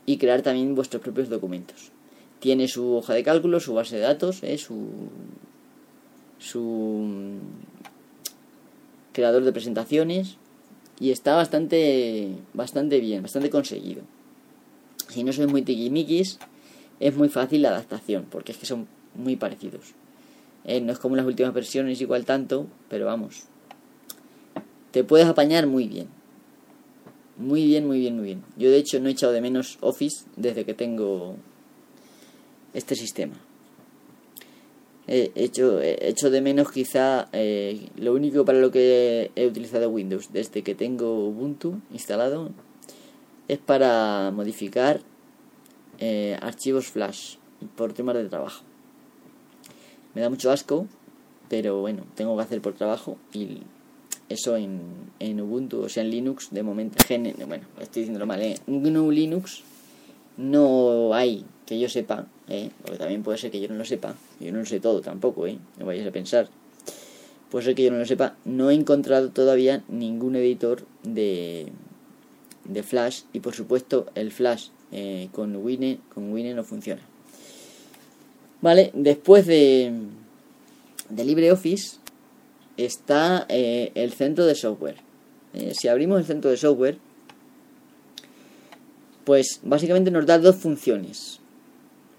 Y 0.05 0.17
crear 0.17 0.41
también 0.41 0.75
vuestros 0.75 1.01
propios 1.01 1.29
documentos. 1.29 1.91
Tiene 2.41 2.67
su 2.67 2.97
hoja 2.97 3.13
de 3.13 3.23
cálculo, 3.23 3.61
su 3.61 3.73
base 3.73 3.95
de 3.95 4.01
datos, 4.01 4.43
eh, 4.43 4.57
su, 4.57 4.89
su 6.39 6.59
mm, 6.61 7.37
creador 9.13 9.45
de 9.45 9.53
presentaciones 9.53 10.37
y 10.99 11.11
está 11.11 11.35
bastante, 11.35 12.35
bastante 12.53 12.99
bien, 12.99 13.21
bastante 13.21 13.49
conseguido. 13.49 14.01
Si 15.07 15.23
no 15.23 15.31
sois 15.31 15.49
muy 15.49 15.61
tiquimiquis, 15.61 16.39
es 16.99 17.15
muy 17.15 17.29
fácil 17.29 17.61
la 17.61 17.69
adaptación, 17.69 18.25
porque 18.29 18.51
es 18.51 18.57
que 18.57 18.65
son 18.65 18.87
muy 19.15 19.35
parecidos. 19.35 19.93
Eh, 20.65 20.81
no 20.81 20.91
es 20.91 20.99
como 20.99 21.15
las 21.15 21.25
últimas 21.25 21.53
versiones 21.53 22.01
igual 22.01 22.25
tanto, 22.25 22.67
pero 22.89 23.05
vamos, 23.05 23.43
te 24.91 25.03
puedes 25.03 25.27
apañar 25.27 25.67
muy 25.67 25.87
bien. 25.87 26.07
Muy 27.37 27.65
bien, 27.65 27.87
muy 27.87 27.99
bien, 27.99 28.15
muy 28.15 28.25
bien. 28.25 28.43
Yo 28.57 28.69
de 28.69 28.77
hecho 28.77 28.99
no 28.99 29.09
he 29.09 29.11
echado 29.11 29.31
de 29.31 29.41
menos 29.41 29.77
Office 29.81 30.25
desde 30.35 30.65
que 30.65 30.73
tengo 30.73 31.37
este 32.73 32.95
sistema. 32.95 33.35
He 35.07 35.31
hecho, 35.35 35.81
he 35.81 36.07
hecho 36.07 36.29
de 36.29 36.41
menos 36.41 36.71
quizá 36.71 37.27
eh, 37.33 37.89
lo 37.97 38.13
único 38.13 38.45
para 38.45 38.59
lo 38.59 38.71
que 38.71 39.31
he 39.35 39.47
utilizado 39.47 39.89
Windows 39.89 40.31
desde 40.31 40.61
que 40.61 40.75
tengo 40.75 41.27
Ubuntu 41.27 41.81
instalado 41.91 42.51
es 43.47 43.57
para 43.57 44.31
modificar 44.31 45.01
eh, 45.99 46.37
archivos 46.41 46.87
flash 46.87 47.35
por 47.75 47.93
temas 47.93 48.15
de 48.15 48.29
trabajo. 48.29 48.63
Me 50.13 50.21
da 50.21 50.29
mucho 50.29 50.51
asco, 50.51 50.87
pero 51.49 51.81
bueno, 51.81 52.03
tengo 52.15 52.37
que 52.37 52.43
hacer 52.43 52.61
por 52.61 52.73
trabajo 52.73 53.17
y 53.33 53.63
eso 54.29 54.55
en, 54.55 54.81
en 55.19 55.41
Ubuntu, 55.41 55.81
o 55.81 55.89
sea, 55.89 56.03
en 56.03 56.11
Linux, 56.11 56.49
de 56.51 56.63
momento, 56.63 57.03
bueno, 57.47 57.65
estoy 57.81 58.03
diciéndolo 58.03 58.25
mal, 58.25 58.41
¿eh? 58.41 58.55
GNU 58.67 59.11
Linux 59.11 59.63
no 60.37 61.13
hay 61.13 61.45
que 61.65 61.79
yo 61.79 61.87
sepa, 61.89 62.27
¿eh? 62.49 62.69
porque 62.81 62.97
también 62.97 63.23
puede 63.23 63.37
ser 63.37 63.51
que 63.51 63.61
yo 63.61 63.69
no 63.69 63.75
lo 63.75 63.85
sepa, 63.85 64.15
yo 64.39 64.51
no 64.51 64.59
lo 64.59 64.65
sé 64.65 64.79
todo 64.79 65.01
tampoco, 65.01 65.47
¿eh? 65.47 65.57
no 65.77 65.85
vayas 65.85 66.07
a 66.07 66.11
pensar, 66.11 66.49
puede 67.49 67.65
ser 67.65 67.75
que 67.75 67.83
yo 67.83 67.91
no 67.91 67.97
lo 67.97 68.05
sepa, 68.05 68.35
no 68.45 68.69
he 68.69 68.73
encontrado 68.73 69.29
todavía 69.29 69.83
ningún 69.87 70.35
editor 70.35 70.83
de, 71.03 71.67
de 72.65 72.83
Flash 72.83 73.21
y 73.33 73.39
por 73.39 73.55
supuesto 73.55 74.07
el 74.15 74.31
Flash 74.31 74.67
eh, 74.91 75.29
con 75.31 75.55
Wine, 75.55 75.99
con 76.13 76.31
Wine 76.33 76.53
no 76.53 76.63
funciona. 76.63 77.01
Vale, 78.61 78.91
después 78.93 79.47
de, 79.47 79.91
de 81.09 81.25
LibreOffice 81.25 81.97
está 82.77 83.45
eh, 83.49 83.91
el 83.95 84.11
centro 84.11 84.45
de 84.45 84.55
software. 84.55 84.97
Eh, 85.53 85.73
si 85.73 85.87
abrimos 85.87 86.19
el 86.19 86.25
centro 86.25 86.51
de 86.51 86.57
software, 86.57 86.97
pues 89.23 89.59
básicamente 89.63 90.11
nos 90.11 90.25
da 90.25 90.39
dos 90.39 90.55
funciones. 90.55 91.39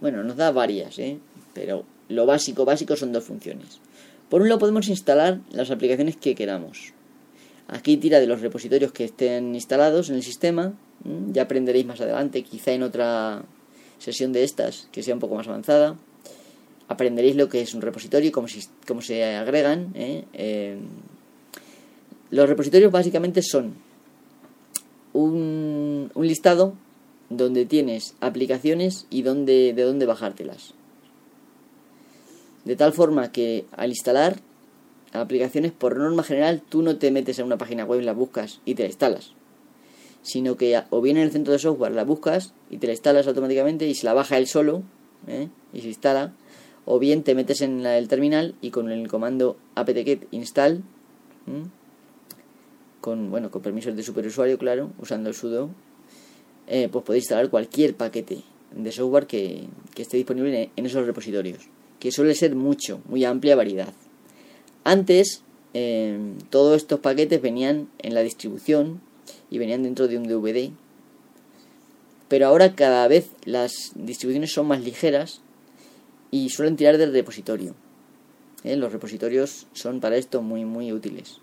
Bueno, 0.01 0.23
nos 0.25 0.37
da 0.37 0.51
varias, 0.51 0.99
¿eh? 0.99 1.19
pero 1.55 1.85
lo 2.09 2.27
básico, 2.27 2.65
básico 2.65 2.97
son 2.97 3.13
dos 3.13 3.25
funciones. 3.25 3.81
Por 4.29 4.43
un 4.43 4.49
lado 4.49 4.59
podemos 4.59 4.89
instalar 4.89 5.41
las 5.51 5.71
aplicaciones 5.71 6.17
que 6.17 6.35
queramos. 6.35 6.93
Aquí 7.69 7.97
tira 7.97 8.21
de 8.21 8.27
los 8.27 8.41
repositorios 8.41 8.93
que 8.93 9.05
estén 9.05 9.55
instalados 9.55 10.11
en 10.11 10.17
el 10.17 10.23
sistema. 10.23 10.73
Ya 11.33 11.43
aprenderéis 11.43 11.87
más 11.87 12.01
adelante, 12.01 12.43
quizá 12.43 12.73
en 12.73 12.83
otra 12.83 13.45
sesión 13.99 14.33
de 14.33 14.45
estas 14.45 14.89
que 14.93 15.03
sea 15.03 15.15
un 15.15 15.21
poco 15.21 15.35
más 15.35 15.49
avanzada 15.49 15.97
aprenderéis 16.93 17.37
lo 17.37 17.49
que 17.49 17.61
es 17.63 17.75
un 17.75 17.81
repositorio 17.81 18.29
y 18.29 18.33
cómo, 18.33 18.49
se 19.03 19.25
agregan. 19.25 19.93
¿eh? 19.95 20.25
Eh, 20.33 20.79
los 22.31 22.49
repositorios 22.49 22.93
básicamente 22.93 23.43
son 23.43 23.75
un, 25.13 26.11
listado 26.17 26.75
donde 27.37 27.67
tienes 27.67 28.15
aplicaciones 28.21 29.07
y 29.11 29.23
donde, 29.23 29.73
de 29.75 29.83
dónde 29.83 30.07
bajártelas. 30.07 30.75
De 32.65 32.77
tal 32.77 32.93
forma 32.93 33.33
que 33.33 33.67
al 33.73 33.91
instalar 33.91 34.41
aplicaciones, 35.13 35.73
por 35.73 35.97
norma 35.97 36.23
general, 36.23 36.63
tú 36.69 36.83
no 36.83 36.97
te 36.97 37.11
metes 37.11 37.39
a 37.39 37.45
una 37.45 37.59
página 37.59 37.85
web, 37.85 38.01
la 38.01 38.13
buscas 38.13 38.61
y 38.65 38.75
te 38.75 38.83
la 38.83 38.89
instalas. 38.89 39.33
Sino 40.23 40.57
que 40.57 40.81
o 40.91 41.01
bien 41.01 41.17
en 41.17 41.25
el 41.25 41.33
centro 41.33 41.53
de 41.53 41.59
software 41.59 41.93
la 41.93 42.05
buscas 42.05 42.55
y 42.71 42.79
te 42.79 42.87
la 42.87 42.93
instalas 42.93 43.27
automáticamente 43.27 43.87
y 43.89 43.95
se 43.95 44.07
la 44.07 44.15
baja 44.15 44.39
él 44.39 44.47
solo 44.47 44.83
¿eh? 45.27 45.49
y 45.73 45.81
se 45.81 45.89
instala 45.89 46.33
o 46.85 46.99
bien 46.99 47.23
te 47.23 47.35
metes 47.35 47.61
en 47.61 47.85
el 47.85 48.09
terminal 48.09 48.55
y 48.61 48.71
con 48.71 48.91
el 48.91 49.09
comando 49.09 49.57
apt-get 49.75 50.27
install 50.31 50.83
con 53.01 53.31
bueno 53.31 53.51
con 53.51 53.63
permisos 53.63 53.97
de 53.97 54.03
superusuario 54.03 54.59
claro 54.59 54.91
usando 54.99 55.29
el 55.29 55.35
sudo 55.35 55.71
eh, 56.75 56.89
pues 56.91 57.05
podéis 57.05 57.25
instalar 57.25 57.51
cualquier 57.51 57.95
paquete 57.95 58.39
de 58.75 58.93
software 58.93 59.27
que, 59.27 59.69
esté 59.95 60.17
disponible 60.17 60.71
en 60.75 60.87
esos 60.87 61.05
repositorios 61.05 61.69
que 62.01 62.11
suele 62.11 62.35
ser 62.35 62.55
mucho 62.55 63.03
muy 63.05 63.27
amplia 63.27 63.55
variedad 63.55 63.93
antes 64.83 65.43
eh, 65.75 66.19
todos 66.49 66.79
estos 66.79 67.01
paquetes 67.01 67.43
venían 67.43 67.91
en 67.99 68.15
la 68.15 68.23
distribución 68.23 69.03
y 69.51 69.59
venían 69.59 69.83
dentro 69.83 70.09
de 70.09 70.17
un 70.17 70.25
DVD 70.25 70.71
pero 72.29 72.47
ahora 72.47 72.75
cada 72.75 73.07
vez 73.07 73.29
las 73.45 73.93
distribuciones 73.95 74.55
son 74.55 74.67
más 74.67 74.83
ligeras 74.83 75.43
y 76.31 76.49
suelen 76.49 76.77
tirar 76.77 76.97
del 76.97 77.13
repositorio. 77.13 77.75
¿eh? 78.65 78.75
Los 78.77 78.91
repositorios 78.91 79.67
son 79.75 80.01
para 80.01 80.17
esto 80.17 80.41
muy 80.41 80.65
muy 80.65 80.91
útiles. 80.95 81.41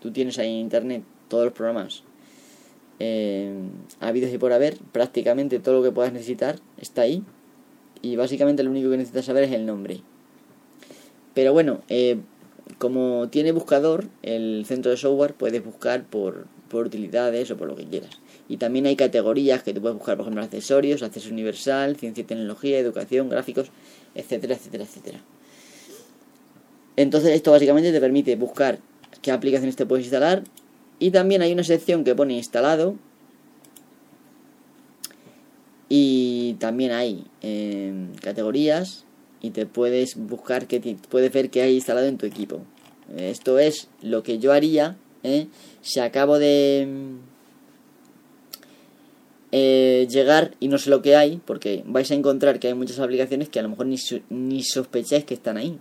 Tú 0.00 0.10
tienes 0.10 0.38
ahí 0.38 0.48
en 0.48 0.60
internet 0.60 1.02
todos 1.28 1.44
los 1.44 1.52
programas 1.52 2.04
eh, 3.00 3.52
habidos 3.98 4.32
y 4.32 4.38
por 4.38 4.52
haber, 4.52 4.76
prácticamente 4.92 5.58
todo 5.58 5.76
lo 5.76 5.82
que 5.82 5.90
puedas 5.90 6.12
necesitar 6.12 6.56
está 6.78 7.02
ahí. 7.02 7.24
Y 8.02 8.16
básicamente 8.16 8.62
lo 8.62 8.70
único 8.70 8.90
que 8.90 8.96
necesitas 8.98 9.24
saber 9.24 9.44
es 9.44 9.52
el 9.52 9.66
nombre. 9.66 10.02
Pero 11.34 11.52
bueno, 11.52 11.80
eh, 11.88 12.18
como 12.78 13.28
tiene 13.28 13.52
buscador, 13.52 14.06
el 14.22 14.64
centro 14.66 14.90
de 14.90 14.96
software 14.96 15.34
puedes 15.34 15.64
buscar 15.64 16.04
por, 16.04 16.46
por 16.68 16.86
utilidades 16.86 17.50
o 17.50 17.56
por 17.56 17.68
lo 17.68 17.76
que 17.76 17.84
quieras. 17.84 18.20
Y 18.48 18.58
también 18.58 18.86
hay 18.86 18.96
categorías 18.96 19.62
que 19.62 19.72
tú 19.72 19.80
puedes 19.80 19.96
buscar, 19.96 20.16
por 20.16 20.24
ejemplo, 20.24 20.42
accesorios, 20.42 21.02
acceso 21.02 21.30
universal, 21.30 21.96
ciencia 21.96 22.22
y 22.22 22.24
tecnología, 22.24 22.78
educación, 22.78 23.28
gráficos, 23.28 23.70
etcétera, 24.14 24.54
etcétera, 24.54 24.84
etcétera. 24.84 25.20
Entonces 26.96 27.30
esto 27.30 27.50
básicamente 27.50 27.92
te 27.92 28.00
permite 28.00 28.36
buscar 28.36 28.78
qué 29.22 29.32
aplicaciones 29.32 29.76
te 29.76 29.86
puedes 29.86 30.04
instalar 30.04 30.42
y 31.00 31.10
también 31.10 31.42
hay 31.42 31.52
una 31.52 31.64
sección 31.64 32.04
que 32.04 32.14
pone 32.14 32.34
instalado 32.34 32.94
y 35.88 36.54
también 36.60 36.92
hay 36.92 37.24
em, 37.40 38.14
categorías 38.16 39.06
y 39.40 39.50
te 39.50 39.66
puedes 39.66 40.16
buscar 40.16 40.66
que 40.66 40.96
puedes 41.08 41.32
ver 41.32 41.50
qué 41.50 41.62
hay 41.62 41.74
instalado 41.74 42.06
en 42.06 42.18
tu 42.18 42.26
equipo. 42.26 42.60
Esto 43.16 43.58
es 43.58 43.88
lo 44.02 44.22
que 44.22 44.38
yo 44.38 44.52
haría 44.52 44.96
¿eh? 45.24 45.48
si 45.80 45.98
acabo 45.98 46.38
de 46.38 46.86
eh, 49.52 50.06
llegar 50.08 50.54
y 50.60 50.68
no 50.68 50.76
sé 50.76 50.90
lo 50.90 51.00
que 51.00 51.16
hay, 51.16 51.40
porque 51.44 51.82
vais 51.86 52.10
a 52.10 52.14
encontrar 52.14 52.60
que 52.60 52.68
hay 52.68 52.74
muchas 52.74 53.00
aplicaciones 53.00 53.48
que 53.48 53.58
a 53.58 53.62
lo 53.62 53.70
mejor 53.70 53.86
ni, 53.86 53.96
ni 54.28 54.62
sospecháis 54.62 55.24
que 55.24 55.34
están 55.34 55.56
ahí. 55.56 55.78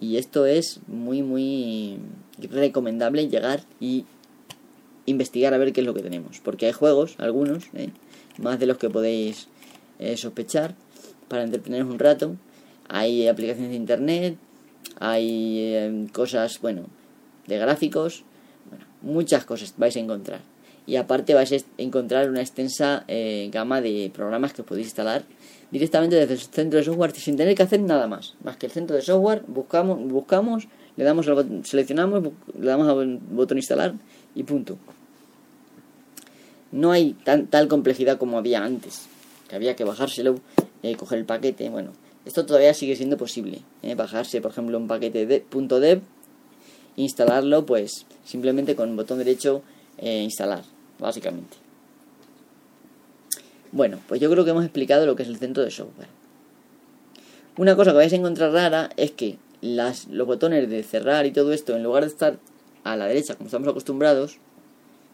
Y 0.00 0.16
esto 0.16 0.46
es 0.46 0.80
muy, 0.86 1.22
muy 1.22 1.98
recomendable 2.50 3.28
llegar 3.28 3.62
y 3.80 4.04
investigar 5.06 5.54
a 5.54 5.58
ver 5.58 5.72
qué 5.72 5.80
es 5.80 5.86
lo 5.86 5.94
que 5.94 6.02
tenemos. 6.02 6.40
Porque 6.40 6.66
hay 6.66 6.72
juegos, 6.72 7.14
algunos, 7.18 7.64
¿eh? 7.74 7.90
más 8.38 8.58
de 8.58 8.66
los 8.66 8.78
que 8.78 8.90
podéis 8.90 9.48
eh, 9.98 10.16
sospechar, 10.16 10.74
para 11.28 11.42
entreteneros 11.42 11.88
un 11.88 11.98
rato. 11.98 12.36
Hay 12.88 13.28
aplicaciones 13.28 13.70
de 13.70 13.76
internet, 13.76 14.36
hay 14.98 15.74
em, 15.74 16.08
cosas, 16.08 16.60
bueno, 16.60 16.86
de 17.46 17.58
gráficos, 17.58 18.24
bueno, 18.68 18.84
muchas 19.02 19.44
cosas 19.44 19.74
vais 19.76 19.96
a 19.96 20.00
encontrar. 20.00 20.40
Y 20.86 20.96
aparte 20.96 21.34
vais 21.34 21.52
a 21.52 21.56
encontrar 21.76 22.30
una 22.30 22.40
extensa 22.40 23.04
eh, 23.08 23.50
gama 23.52 23.82
de 23.82 24.10
programas 24.14 24.54
que 24.54 24.62
podéis 24.62 24.86
instalar 24.86 25.24
directamente 25.70 26.16
desde 26.16 26.32
el 26.32 26.40
centro 26.40 26.78
de 26.78 26.84
software 26.84 27.12
sin 27.12 27.36
tener 27.36 27.54
que 27.54 27.62
hacer 27.62 27.80
nada 27.80 28.06
más. 28.06 28.36
Más 28.42 28.56
que 28.56 28.66
el 28.66 28.72
centro 28.72 28.96
de 28.96 29.02
software, 29.02 29.42
buscamos, 29.46 30.00
buscamos 30.00 30.66
le 30.98 31.04
damos 31.04 31.28
al 31.28 31.64
seleccionamos, 31.64 32.32
le 32.58 32.66
damos 32.66 32.88
al 32.88 33.18
botón 33.30 33.56
instalar 33.56 33.94
y 34.34 34.42
punto. 34.42 34.76
No 36.72 36.90
hay 36.90 37.16
tal 37.24 37.68
complejidad 37.68 38.18
como 38.18 38.36
había 38.36 38.64
antes, 38.64 39.06
que 39.48 39.54
había 39.54 39.76
que 39.76 39.84
bajárselo, 39.84 40.40
eh, 40.82 40.96
coger 40.96 41.20
el 41.20 41.24
paquete. 41.24 41.70
Bueno, 41.70 41.92
esto 42.26 42.44
todavía 42.44 42.74
sigue 42.74 42.96
siendo 42.96 43.16
posible. 43.16 43.60
Eh, 43.82 43.94
bajarse, 43.94 44.40
por 44.40 44.50
ejemplo, 44.50 44.76
un 44.76 44.88
paquete 44.88 45.24
de 45.24 45.44
.dev, 45.48 46.02
instalarlo, 46.96 47.64
pues 47.64 48.04
simplemente 48.24 48.74
con 48.74 48.90
el 48.90 48.96
botón 48.96 49.18
derecho 49.18 49.62
eh, 49.98 50.22
instalar, 50.22 50.64
básicamente. 50.98 51.56
Bueno, 53.70 54.00
pues 54.08 54.20
yo 54.20 54.28
creo 54.32 54.44
que 54.44 54.50
hemos 54.50 54.64
explicado 54.64 55.06
lo 55.06 55.14
que 55.14 55.22
es 55.22 55.28
el 55.28 55.38
centro 55.38 55.62
de 55.62 55.70
software. 55.70 56.08
Una 57.56 57.76
cosa 57.76 57.92
que 57.92 57.98
vais 57.98 58.12
a 58.12 58.16
encontrar 58.16 58.50
rara 58.50 58.90
es 58.96 59.12
que 59.12 59.38
los 59.60 60.26
botones 60.26 60.68
de 60.68 60.82
cerrar 60.82 61.26
y 61.26 61.32
todo 61.32 61.52
esto, 61.52 61.74
en 61.74 61.82
lugar 61.82 62.04
de 62.04 62.10
estar 62.10 62.38
a 62.84 62.96
la 62.96 63.06
derecha, 63.06 63.34
como 63.34 63.46
estamos 63.46 63.68
acostumbrados, 63.68 64.38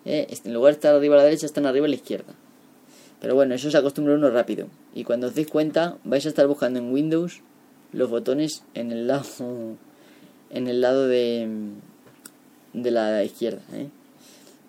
eh, 0.05 0.27
en 0.45 0.55
lugar 0.55 0.73
de 0.73 0.77
estar 0.77 0.95
arriba 0.95 1.15
a 1.15 1.19
la 1.19 1.25
derecha, 1.25 1.47
están 1.47 1.67
arriba 1.67 1.87
a 1.87 1.89
la 1.89 1.95
izquierda. 1.95 2.35
Pero 3.21 3.35
bueno, 3.35 3.55
eso 3.55 3.71
se 3.71 3.77
acostumbra 3.77 4.15
uno 4.15 4.31
rápido. 4.31 4.69
Y 4.95 5.05
cuando 5.05 5.29
os 5.29 5.35
deis 5.35 5.49
cuenta, 5.49 5.97
vais 6.05 6.27
a 6.27 6.29
estar 6.29 6.47
buscando 6.47 6.79
en 6.79 6.93
Windows 6.93 7.41
los 7.93 8.11
botones 8.11 8.65
en 8.75 8.93
el 8.93 9.07
lado 9.07 9.25
en 10.51 10.69
el 10.69 10.81
lado 10.81 11.09
de, 11.09 11.49
de 12.75 12.91
la 12.91 13.25
izquierda. 13.25 13.63
¿eh? 13.73 13.89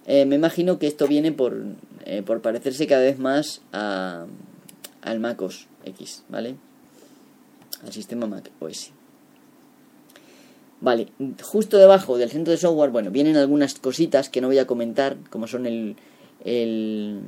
Eh, 0.08 0.26
me 0.26 0.36
imagino 0.36 0.80
que 0.80 0.88
esto 0.88 1.08
viene 1.08 1.32
por, 1.32 1.62
por 2.26 2.42
parecerse 2.42 2.88
cada 2.88 3.04
vez 3.04 3.20
más 3.20 3.62
a, 3.72 4.26
al 5.02 5.20
MacOS 5.20 5.68
X, 5.86 6.24
¿vale? 6.30 6.56
Al 7.84 7.94
sistema 7.94 8.26
Mac 8.26 8.50
OS. 8.60 8.95
Vale, 10.82 11.08
justo 11.42 11.78
debajo 11.78 12.18
del 12.18 12.30
centro 12.30 12.52
de 12.52 12.58
software, 12.58 12.92
bueno, 12.92 13.10
vienen 13.10 13.38
algunas 13.38 13.76
cositas 13.76 14.30
que 14.30 14.42
no 14.42 14.48
voy 14.48 14.60
a 14.60 14.68
comentar, 14.68 15.18
como 15.30 15.48
son 15.48 15.66
el... 15.66 15.96
el 16.44 17.22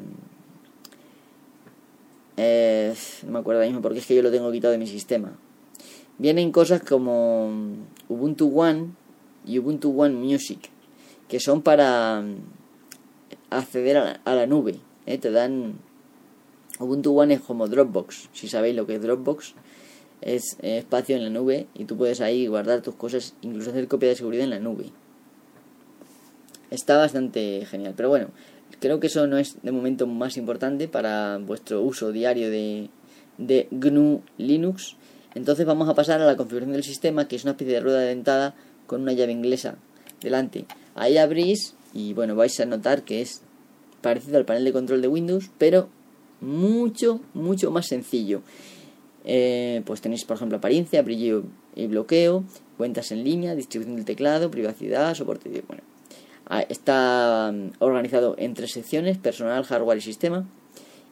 eh, 2.36 2.94
no 3.26 3.32
me 3.32 3.40
acuerdo 3.40 3.62
mismo 3.62 3.82
porque 3.82 4.00
es 4.00 4.06
que 4.06 4.16
yo 4.16 4.22
lo 4.22 4.32
tengo 4.32 4.52
quitado 4.52 4.74
de 4.74 4.78
mi 4.78 4.86
sistema. 4.86 5.38
Vienen 6.18 6.52
cosas 6.52 6.82
como 6.84 7.50
Ubuntu 8.10 8.60
One 8.60 8.92
y 9.46 9.60
Ubuntu 9.60 10.00
One 10.00 10.16
Music, 10.16 10.70
que 11.28 11.40
son 11.40 11.62
para 11.62 12.24
acceder 13.50 14.20
a 14.24 14.36
la, 14.36 14.46
nube. 14.46 14.76
¿eh? 15.06 15.18
Te 15.18 15.32
dan... 15.32 15.76
Ubuntu 16.80 17.18
One 17.18 17.36
es 17.36 17.42
como 17.42 17.68
Dropbox, 17.68 18.30
si 18.34 18.48
sabéis 18.48 18.76
lo 18.76 18.86
que 18.86 18.96
es 18.96 19.02
Dropbox 19.02 19.56
es 20.22 20.58
espacio 20.62 21.16
en 21.16 21.24
la 21.24 21.30
nube 21.30 21.68
y 21.74 21.86
tú 21.86 21.98
puedes 21.98 22.22
ahí 22.22 22.48
guardar 22.48 22.82
tus 22.82 22.96
cosas, 22.96 23.36
incluso 23.42 23.70
hacer 23.70 23.88
copia 23.88 24.10
de 24.10 24.16
seguridad 24.16 24.44
en 24.44 24.50
la 24.50 24.60
nube. 24.60 24.86
Está 26.70 26.98
bastante 26.98 27.66
genial, 27.66 27.94
pero 27.96 28.10
bueno, 28.10 28.30
creo 28.80 29.00
que 29.00 29.08
eso 29.08 29.28
no 29.28 29.38
es 29.38 29.58
de 29.62 29.72
momento 29.72 30.08
más 30.08 30.38
importante 30.38 30.88
para 30.88 31.38
vuestro 31.38 31.82
uso 31.82 32.12
diario 32.12 32.50
de, 32.50 32.90
de 33.38 33.68
GNU 33.72 34.22
Linux. 34.38 34.98
Entonces 35.34 35.66
vamos 35.66 35.88
a 35.88 35.94
pasar 35.94 36.22
a 36.22 36.26
la 36.26 36.36
configuración 36.36 36.74
del 36.74 36.84
sistema, 36.84 37.28
que 37.28 37.36
es 37.36 37.44
una 37.44 37.52
especie 37.52 37.76
de 37.76 37.80
rueda 37.80 38.00
dentada 38.00 38.56
con 38.86 39.02
una 39.02 39.14
llave 39.14 39.32
inglesa 39.32 39.78
delante. 40.22 40.66
Ahí 40.96 41.18
abrís 41.18 41.76
y 41.94 42.14
bueno, 42.14 42.36
vais 42.36 42.60
a 42.60 42.66
notar 42.66 43.04
que 43.04 43.22
es 43.22 43.42
parecido 44.02 44.38
al 44.38 44.46
panel 44.46 44.66
de 44.66 44.74
control 44.74 45.02
de 45.02 45.08
Windows, 45.08 45.52
pero 45.58 45.90
mucho, 46.42 47.22
mucho 47.34 47.72
más 47.72 47.88
sencillo. 47.88 48.42
Eh, 49.30 49.82
pues 49.86 50.00
tenéis, 50.00 50.24
por 50.24 50.38
ejemplo, 50.38 50.58
apariencia, 50.58 51.02
brillo 51.02 51.44
y 51.76 51.88
bloqueo, 51.88 52.46
cuentas 52.78 53.12
en 53.12 53.26
línea, 53.26 53.56
distribución 53.56 53.98
del 53.98 54.06
teclado, 54.06 54.50
privacidad, 54.50 55.14
soporte. 55.16 55.50
Bueno, 55.68 55.84
ah, 56.46 56.62
está 56.62 57.52
mm, 57.54 57.72
organizado 57.80 58.36
en 58.38 58.54
tres 58.54 58.72
secciones: 58.72 59.18
personal, 59.18 59.66
hardware 59.66 59.98
y 59.98 60.02
sistema. 60.02 60.48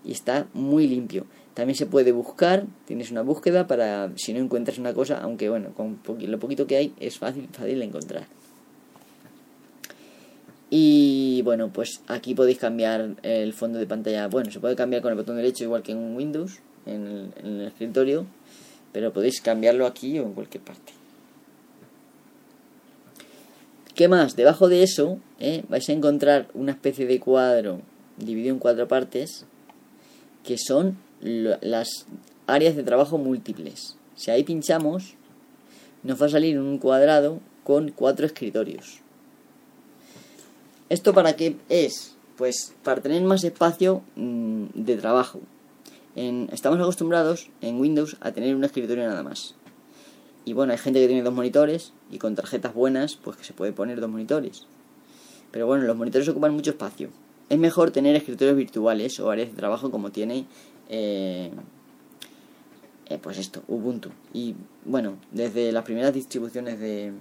Y 0.05 0.13
está 0.13 0.47
muy 0.53 0.87
limpio. 0.87 1.25
También 1.55 1.75
se 1.75 1.87
puede 1.87 2.13
buscar, 2.13 2.65
tienes 2.85 3.11
una 3.11 3.21
búsqueda 3.21 3.67
para 3.67 4.09
si 4.15 4.33
no 4.33 4.39
encuentras 4.39 4.77
una 4.77 4.93
cosa, 4.93 5.17
aunque 5.17 5.49
bueno, 5.49 5.73
con 5.73 5.99
lo 6.19 6.39
poquito 6.39 6.67
que 6.67 6.77
hay 6.77 6.93
es 6.99 7.17
fácil, 7.17 7.49
fácil 7.51 7.79
de 7.79 7.85
encontrar. 7.85 8.27
Y 10.69 11.41
bueno, 11.43 11.69
pues 11.73 12.01
aquí 12.07 12.33
podéis 12.33 12.59
cambiar 12.59 13.15
el 13.23 13.51
fondo 13.53 13.77
de 13.77 13.87
pantalla. 13.87 14.27
Bueno, 14.27 14.51
se 14.51 14.61
puede 14.61 14.75
cambiar 14.75 15.01
con 15.01 15.11
el 15.11 15.17
botón 15.17 15.35
derecho 15.35 15.65
igual 15.65 15.83
que 15.83 15.91
en 15.91 16.15
Windows 16.15 16.61
en 16.85 17.33
el, 17.43 17.61
escritorio, 17.61 18.25
pero 18.91 19.11
podéis 19.11 19.41
cambiarlo 19.41 19.85
aquí 19.85 20.19
o 20.19 20.23
en 20.23 20.33
cualquier 20.33 20.63
parte. 20.63 20.93
¿Qué 23.93 24.07
más? 24.07 24.35
Debajo 24.35 24.67
de 24.67 24.83
eso 24.83 25.19
eh, 25.39 25.63
vais 25.69 25.87
a 25.87 25.93
encontrar 25.93 26.47
una 26.53 26.73
especie 26.73 27.05
de 27.05 27.19
cuadro 27.19 27.81
dividido 28.17 28.53
en 28.53 28.59
cuatro 28.59 28.87
partes 28.87 29.45
que 30.43 30.57
son 30.57 30.97
las 31.21 32.05
áreas 32.45 32.75
de 32.75 32.83
trabajo 32.83 33.17
múltiples. 33.17 33.97
Si 34.15 34.31
ahí 34.31 34.43
pinchamos, 34.43 35.15
nos 36.03 36.21
va 36.21 36.27
a 36.27 36.29
salir 36.29 36.59
un 36.59 36.77
cuadrado 36.77 37.39
con 37.63 37.91
cuatro 37.91 38.25
escritorios. 38.25 38.99
¿Esto 40.89 41.13
para 41.13 41.35
qué 41.35 41.55
es? 41.69 42.15
Pues 42.37 42.73
para 42.83 43.01
tener 43.01 43.23
más 43.23 43.43
espacio 43.43 44.03
mm, 44.15 44.65
de 44.75 44.97
trabajo 44.97 45.41
estamos 46.15 46.79
acostumbrados 46.79 47.49
en 47.61 47.79
Windows 47.79 48.17
a 48.21 48.31
tener 48.31 48.55
un 48.55 48.63
escritorio 48.63 49.05
nada 49.05 49.23
más. 49.23 49.55
Y 50.45 50.53
bueno, 50.53 50.71
hay 50.71 50.77
gente 50.77 50.99
que 50.99 51.07
tiene 51.07 51.23
dos 51.23 51.33
monitores 51.33 51.91
y 52.11 52.19
con 52.19 52.35
tarjetas 52.35 52.73
buenas, 52.73 53.15
pues 53.15 53.35
que 53.35 53.43
se 53.43 53.53
puede 53.53 53.73
poner 53.73 53.99
dos 53.99 54.09
monitores. 54.09 54.67
Pero 55.51 55.65
bueno, 55.67 55.85
los 55.85 55.97
monitores 55.97 56.29
ocupan 56.29 56.53
mucho 56.53 56.71
espacio. 56.71 57.09
Es 57.49 57.57
mejor 57.57 57.91
tener 57.91 58.15
escritorios 58.15 58.55
virtuales 58.55 59.19
o 59.19 59.29
áreas 59.29 59.49
de 59.49 59.55
trabajo 59.55 59.91
como 59.91 60.11
tiene, 60.11 60.45
eh, 60.89 61.51
eh, 63.07 63.19
pues 63.21 63.37
esto, 63.37 63.63
Ubuntu. 63.67 64.09
Y 64.33 64.55
bueno, 64.85 65.17
desde 65.31 65.71
las 65.71 65.83
primeras 65.83 66.13
distribuciones 66.13 66.79
de, 66.79 67.11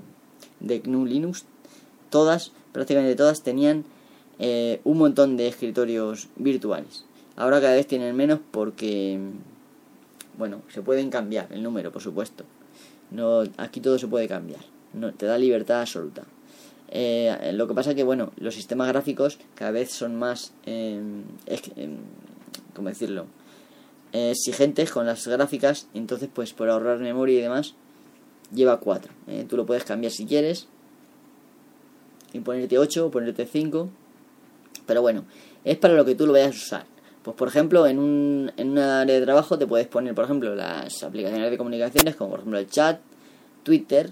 de 0.60 0.78
GNU 0.80 1.06
Linux, 1.06 1.44
todas, 2.10 2.52
prácticamente 2.72 3.16
todas, 3.16 3.42
tenían 3.42 3.84
eh, 4.38 4.80
un 4.84 4.98
montón 4.98 5.36
de 5.36 5.48
escritorios 5.48 6.28
virtuales. 6.36 7.04
Ahora 7.36 7.60
cada 7.60 7.74
vez 7.74 7.86
tienen 7.86 8.14
menos 8.14 8.40
porque, 8.50 9.18
bueno, 10.38 10.62
se 10.68 10.82
pueden 10.82 11.10
cambiar 11.10 11.48
el 11.50 11.62
número, 11.62 11.90
por 11.90 12.02
supuesto. 12.02 12.44
No, 13.10 13.42
aquí 13.56 13.80
todo 13.80 13.98
se 13.98 14.06
puede 14.06 14.28
cambiar. 14.28 14.60
No, 14.92 15.12
te 15.12 15.26
da 15.26 15.36
libertad 15.38 15.80
absoluta. 15.80 16.24
Eh, 16.88 17.52
lo 17.54 17.66
que 17.66 17.74
pasa 17.74 17.94
que, 17.94 18.04
bueno, 18.04 18.32
los 18.36 18.54
sistemas 18.54 18.88
gráficos 18.88 19.38
cada 19.56 19.72
vez 19.72 19.90
son 19.90 20.16
más, 20.16 20.52
eh, 20.64 21.00
¿cómo 22.74 22.88
decirlo? 22.88 23.26
exigentes 24.12 24.92
con 24.92 25.06
las 25.06 25.26
gráficas, 25.26 25.88
entonces 25.92 26.28
pues 26.32 26.52
por 26.52 26.70
ahorrar 26.70 27.00
memoria 27.00 27.36
y 27.36 27.42
demás, 27.42 27.74
lleva 28.54 28.78
4. 28.78 29.12
tú 29.48 29.56
lo 29.56 29.66
puedes 29.66 29.82
cambiar 29.82 30.12
si 30.12 30.24
quieres 30.24 30.68
y 32.32 32.38
ponerte 32.38 32.78
8 32.78 33.06
o 33.06 33.10
ponerte 33.10 33.44
5, 33.46 33.88
pero 34.86 35.02
bueno, 35.02 35.24
es 35.64 35.78
para 35.78 35.94
lo 35.94 36.04
que 36.04 36.14
tú 36.14 36.26
lo 36.26 36.32
vayas 36.32 36.54
a 36.54 36.58
usar. 36.58 36.93
Pues 37.24 37.36
por 37.38 37.48
ejemplo, 37.48 37.86
en 37.86 37.98
un, 37.98 38.52
en 38.58 38.70
una 38.72 39.00
área 39.00 39.18
de 39.18 39.22
trabajo 39.22 39.58
te 39.58 39.66
puedes 39.66 39.86
poner, 39.88 40.14
por 40.14 40.26
ejemplo, 40.26 40.54
las 40.54 41.02
aplicaciones 41.02 41.50
de 41.50 41.56
comunicaciones, 41.56 42.16
como 42.16 42.30
por 42.30 42.40
ejemplo 42.40 42.58
el 42.58 42.68
chat, 42.68 43.00
Twitter, 43.62 44.10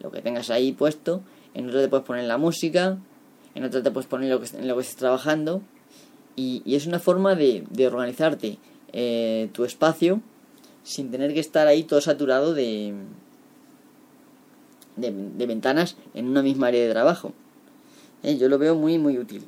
lo 0.00 0.10
que 0.10 0.20
tengas 0.22 0.50
ahí 0.50 0.72
puesto. 0.72 1.22
En 1.54 1.68
otra 1.68 1.80
te 1.80 1.88
puedes 1.88 2.04
poner 2.04 2.24
la 2.24 2.36
música, 2.36 2.98
en 3.54 3.64
otra 3.64 3.80
te 3.80 3.92
puedes 3.92 4.08
poner 4.08 4.28
lo 4.28 4.40
que, 4.40 4.56
en 4.56 4.66
lo 4.66 4.74
que 4.74 4.82
estés 4.82 4.96
trabajando. 4.96 5.62
Y, 6.34 6.62
es 6.74 6.86
una 6.86 6.98
forma 6.98 7.36
de, 7.36 7.64
de 7.70 7.86
organizarte 7.86 8.58
eh, 8.92 9.50
tu 9.52 9.64
espacio 9.64 10.20
sin 10.82 11.12
tener 11.12 11.34
que 11.34 11.40
estar 11.40 11.68
ahí 11.68 11.84
todo 11.84 12.00
saturado 12.00 12.54
de, 12.54 12.94
de, 14.96 15.46
ventanas 15.46 15.96
en 16.14 16.26
una 16.26 16.42
misma 16.42 16.68
área 16.68 16.82
de 16.82 16.90
trabajo. 16.90 17.32
Eh, 18.24 18.36
yo 18.36 18.48
lo 18.48 18.58
veo 18.58 18.74
muy, 18.74 18.98
muy 18.98 19.16
útil. 19.16 19.44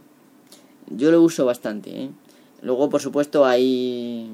Yo 0.89 1.11
lo 1.11 1.23
uso 1.23 1.45
bastante. 1.45 2.05
¿eh? 2.05 2.11
Luego, 2.63 2.91
por 2.91 3.01
supuesto, 3.01 3.45
hay. 3.45 4.31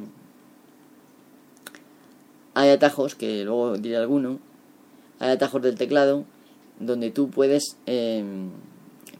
Hay 2.54 2.70
atajos, 2.70 3.14
que 3.14 3.44
luego 3.44 3.76
diré 3.76 3.96
alguno. 3.96 4.38
Hay 5.18 5.30
atajos 5.30 5.62
del 5.62 5.76
teclado 5.76 6.24
donde 6.80 7.10
tú 7.10 7.30
puedes, 7.30 7.76
em, 7.86 8.50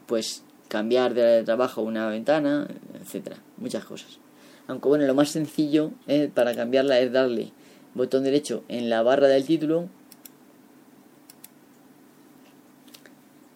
pues, 0.05 0.43
cambiar 0.67 1.13
de 1.13 1.43
trabajo 1.43 1.81
una 1.81 2.07
ventana, 2.09 2.67
etcétera, 3.01 3.37
muchas 3.57 3.85
cosas. 3.85 4.19
Aunque 4.67 4.89
bueno, 4.89 5.05
lo 5.05 5.15
más 5.15 5.29
sencillo 5.29 5.91
eh, 6.07 6.29
para 6.33 6.53
cambiarla 6.55 6.99
es 6.99 7.11
darle 7.11 7.53
botón 7.93 8.23
derecho 8.23 8.63
en 8.67 8.89
la 8.89 9.01
barra 9.01 9.27
del 9.27 9.45
título. 9.45 9.87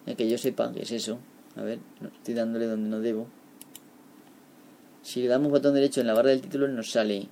Eh, 0.06 0.14
que 0.16 0.28
yo 0.28 0.38
sepa 0.38 0.72
que 0.72 0.82
es 0.82 0.90
eso. 0.90 1.18
A 1.56 1.62
ver, 1.62 1.78
estoy 2.18 2.34
dándole 2.34 2.66
donde 2.66 2.88
no 2.88 3.00
debo. 3.00 3.26
Si 5.02 5.20
le 5.20 5.28
damos 5.28 5.50
botón 5.50 5.74
derecho 5.74 6.00
en 6.00 6.06
la 6.06 6.14
barra 6.14 6.30
del 6.30 6.40
título 6.40 6.68
nos 6.68 6.90
sale... 6.90 7.28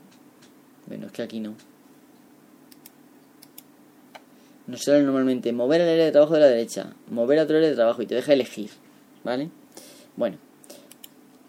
Bueno, 0.86 1.06
es 1.06 1.12
que 1.12 1.22
aquí 1.22 1.40
no. 1.40 1.54
Nos 4.66 4.82
sale 4.82 5.02
normalmente 5.02 5.52
mover 5.52 5.80
el 5.80 5.88
área 5.88 6.04
de 6.04 6.12
trabajo 6.12 6.34
de 6.34 6.40
la 6.40 6.46
derecha, 6.46 6.92
mover 7.08 7.38
a 7.38 7.44
otro 7.44 7.56
área 7.56 7.68
de 7.68 7.74
trabajo 7.74 8.02
y 8.02 8.06
te 8.06 8.14
deja 8.14 8.32
elegir. 8.32 8.70
¿Vale? 9.24 9.50
Bueno. 10.16 10.38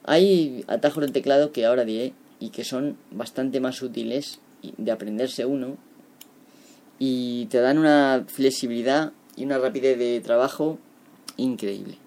Hay 0.03 0.63
atajos 0.67 1.01
del 1.01 1.11
teclado 1.11 1.51
que 1.51 1.65
ahora 1.65 1.85
diré 1.85 2.13
y 2.39 2.49
que 2.49 2.63
son 2.63 2.97
bastante 3.11 3.59
más 3.59 3.81
útiles 3.81 4.39
de 4.77 4.91
aprenderse 4.91 5.45
uno 5.45 5.77
y 6.97 7.45
te 7.47 7.59
dan 7.59 7.77
una 7.77 8.25
flexibilidad 8.27 9.11
y 9.35 9.45
una 9.45 9.57
rapidez 9.57 9.97
de 9.97 10.21
trabajo 10.21 10.79
increíble. 11.37 11.97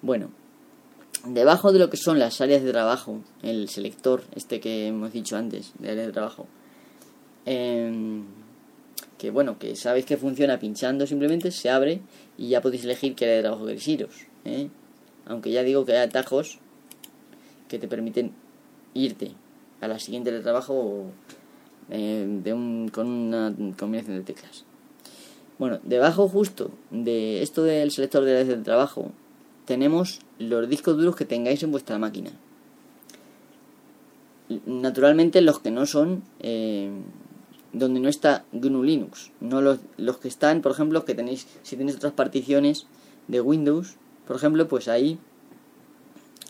Bueno, 0.00 0.30
debajo 1.24 1.72
de 1.72 1.78
lo 1.78 1.90
que 1.90 1.96
son 1.96 2.18
las 2.18 2.40
áreas 2.40 2.62
de 2.62 2.70
trabajo, 2.70 3.20
el 3.42 3.68
selector, 3.68 4.22
este 4.34 4.60
que 4.60 4.88
hemos 4.88 5.12
dicho 5.12 5.36
antes, 5.36 5.72
de 5.78 5.90
áreas 5.90 6.06
de 6.06 6.12
trabajo, 6.12 6.46
em, 7.44 8.24
que 9.16 9.30
bueno, 9.30 9.58
que 9.58 9.76
sabéis 9.76 10.06
que 10.06 10.16
funciona 10.16 10.58
pinchando 10.58 11.06
simplemente, 11.06 11.50
se 11.50 11.70
abre 11.70 12.00
y 12.36 12.48
ya 12.48 12.60
podéis 12.60 12.84
elegir 12.84 13.14
qué 13.14 13.24
área 13.24 13.36
de 13.36 13.42
trabajo 13.42 13.66
queréis 13.66 13.88
iros. 13.88 14.14
¿eh? 14.44 14.68
Aunque 15.26 15.50
ya 15.50 15.62
digo 15.62 15.84
que 15.84 15.92
hay 15.92 16.06
atajos 16.06 16.58
que 17.68 17.78
te 17.78 17.88
permiten 17.88 18.32
irte 18.94 19.32
a 19.80 19.88
la 19.88 19.98
siguiente 19.98 20.30
área 20.30 20.38
de 20.38 20.44
trabajo 20.44 21.06
eh, 21.90 22.26
de 22.42 22.52
un, 22.52 22.88
con 22.88 23.08
una 23.08 23.54
combinación 23.76 24.18
de 24.18 24.22
teclas. 24.22 24.64
Bueno, 25.58 25.80
debajo 25.82 26.28
justo 26.28 26.70
de 26.90 27.42
esto 27.42 27.64
del 27.64 27.90
selector 27.90 28.24
de 28.24 28.32
áreas 28.32 28.48
de 28.48 28.56
trabajo 28.58 29.10
tenemos 29.64 30.20
los 30.38 30.68
discos 30.68 30.96
duros 30.96 31.16
que 31.16 31.24
tengáis 31.24 31.62
en 31.62 31.70
vuestra 31.70 31.98
máquina. 31.98 32.30
Naturalmente 34.66 35.40
los 35.42 35.58
que 35.60 35.70
no 35.70 35.84
son 35.84 36.22
eh, 36.40 36.90
donde 37.72 38.00
no 38.00 38.08
está 38.08 38.44
GNU 38.52 38.82
Linux, 38.82 39.30
no 39.40 39.60
los, 39.60 39.80
los 39.96 40.18
que 40.18 40.28
están, 40.28 40.62
por 40.62 40.72
ejemplo, 40.72 41.04
que 41.04 41.14
tenéis, 41.14 41.46
si 41.62 41.76
tenéis 41.76 41.96
otras 41.96 42.14
particiones 42.14 42.86
de 43.26 43.40
Windows, 43.40 43.96
por 44.26 44.36
ejemplo, 44.36 44.66
pues 44.68 44.88
ahí 44.88 45.18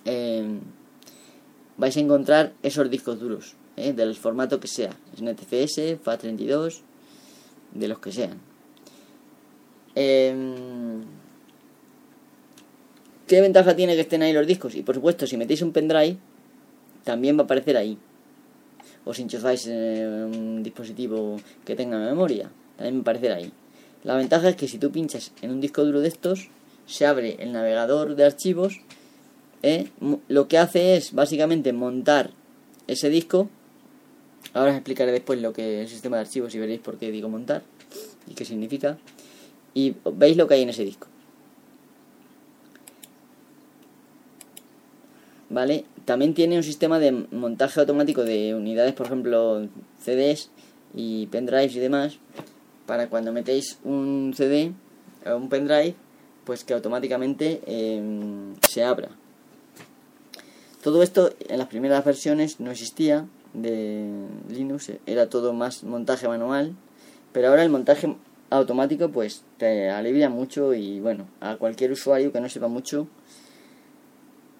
eh, 0.05 0.47
vais 1.77 1.97
a 1.97 2.01
encontrar 2.01 2.53
esos 2.63 2.89
discos 2.89 3.19
duros, 3.19 3.57
eh, 3.77 3.93
del 3.93 4.15
formato 4.15 4.61
que 4.61 4.69
sea, 4.69 4.91
NTFS, 5.21 6.01
FAT32, 6.05 6.81
de 7.75 7.89
los 7.89 7.99
que 7.99 8.13
sean. 8.13 8.39
¿Qué 13.29 13.43
ventaja 13.43 13.77
tiene 13.77 13.95
que 13.95 14.01
estén 14.01 14.23
ahí 14.23 14.33
los 14.33 14.47
discos? 14.47 14.75
Y 14.75 14.81
por 14.81 14.95
supuesto, 14.95 15.27
si 15.27 15.37
metéis 15.37 15.61
un 15.61 15.71
pendrive, 15.71 16.17
también 17.05 17.37
va 17.37 17.43
a 17.43 17.45
aparecer 17.45 17.77
ahí. 17.77 17.99
O 19.05 19.13
si 19.13 19.21
enchufáis 19.21 19.67
un 19.67 20.63
dispositivo 20.63 21.39
que 21.63 21.77
tenga 21.77 21.99
memoria, 21.99 22.51
también 22.79 22.97
va 22.97 23.01
a 23.01 23.03
aparecer 23.03 23.33
ahí. 23.33 23.53
La 24.03 24.17
ventaja 24.17 24.49
es 24.49 24.57
que 24.57 24.67
si 24.67 24.79
tú 24.79 24.91
pinchas 24.91 25.33
en 25.43 25.51
un 25.51 25.61
disco 25.61 25.85
duro 25.85 26.01
de 26.01 26.09
estos, 26.09 26.49
se 26.87 27.05
abre 27.05 27.37
el 27.41 27.53
navegador 27.53 28.17
de 28.17 28.25
archivos. 28.25 28.81
¿eh? 29.63 29.89
Lo 30.29 30.49
que 30.49 30.57
hace 30.57 30.97
es 30.97 31.13
básicamente 31.13 31.75
montar 31.75 32.31
ese 32.87 33.11
disco. 33.11 33.51
Ahora 34.55 34.71
os 34.71 34.77
explicaré 34.77 35.13
después 35.13 35.39
lo 35.43 35.53
que 35.53 35.83
es 35.83 35.89
el 35.89 35.93
sistema 35.93 36.17
de 36.17 36.23
archivos 36.23 36.55
y 36.55 36.59
veréis 36.61 36.81
por 36.81 36.97
qué 36.97 37.11
digo 37.11 37.29
montar 37.29 37.63
y 38.27 38.33
qué 38.33 38.47
significa. 38.47 38.97
Y 39.75 39.97
veis 40.15 40.39
lo 40.39 40.49
que 40.49 40.55
hay 40.55 40.63
en 40.63 40.71
ese 40.71 40.87
disco. 40.87 41.09
¿Vale? 45.51 45.85
También 46.05 46.35
tiene 46.35 46.57
un 46.57 46.63
sistema 46.63 46.99
de 46.99 47.13
montaje 47.13 47.81
automático 47.81 48.25
de 48.25 48.55
unidades, 48.55 48.95
por 48.95 49.07
ejemplo, 49.07 49.69
CDs 50.01 50.51
y 50.95 51.27
pendrives 51.27 51.75
y 51.77 51.81
demás, 51.81 52.19
para 52.87 53.09
cuando 53.09 53.33
metéis 53.33 53.79
un 53.85 54.33
CD 54.37 54.73
o 55.27 55.37
un 55.37 55.49
pendrive, 55.49 55.95
pues 56.45 56.65
que 56.65 56.75
automáticamente 56.75 57.61
em, 57.67 58.55
se 58.69 58.83
abra. 58.83 59.11
Todo 60.83 61.03
esto 61.03 61.31
en 61.49 61.59
las 61.59 61.69
primeras 61.69 62.05
versiones 62.05 62.61
no 62.61 62.71
existía 62.71 63.27
de 63.53 64.07
Linux, 64.49 64.93
era 65.07 65.29
todo 65.29 65.53
más 65.53 65.83
montaje 65.85 66.29
manual, 66.29 66.75
pero 67.33 67.49
ahora 67.49 67.63
el 67.63 67.71
montaje 67.71 68.17
automático 68.51 69.11
pues 69.11 69.43
te 69.59 69.91
alivia 69.91 70.31
mucho 70.31 70.73
y 70.75 71.01
bueno, 71.01 71.27
a 71.41 71.57
cualquier 71.57 71.93
usuario 71.93 72.33
que 72.33 72.41
no 72.41 72.49
sepa 72.49 72.69
mucho 72.69 73.09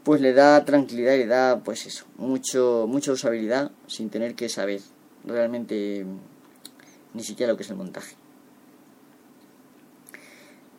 pues 0.09 0.23
le 0.23 0.33
da 0.33 0.65
tranquilidad 0.65 1.13
y 1.13 1.19
le 1.19 1.27
da 1.27 1.61
pues 1.63 1.85
eso, 1.85 2.07
mucho, 2.17 2.87
mucha 2.89 3.13
usabilidad 3.13 3.73
sin 3.89 4.09
tener 4.09 4.35
que 4.35 4.49
saber 4.49 4.81
realmente 5.23 6.07
ni 7.13 7.23
siquiera 7.23 7.53
lo 7.53 7.59
que 7.59 7.65
es 7.65 7.69
el 7.69 7.77
montaje. 7.77 8.17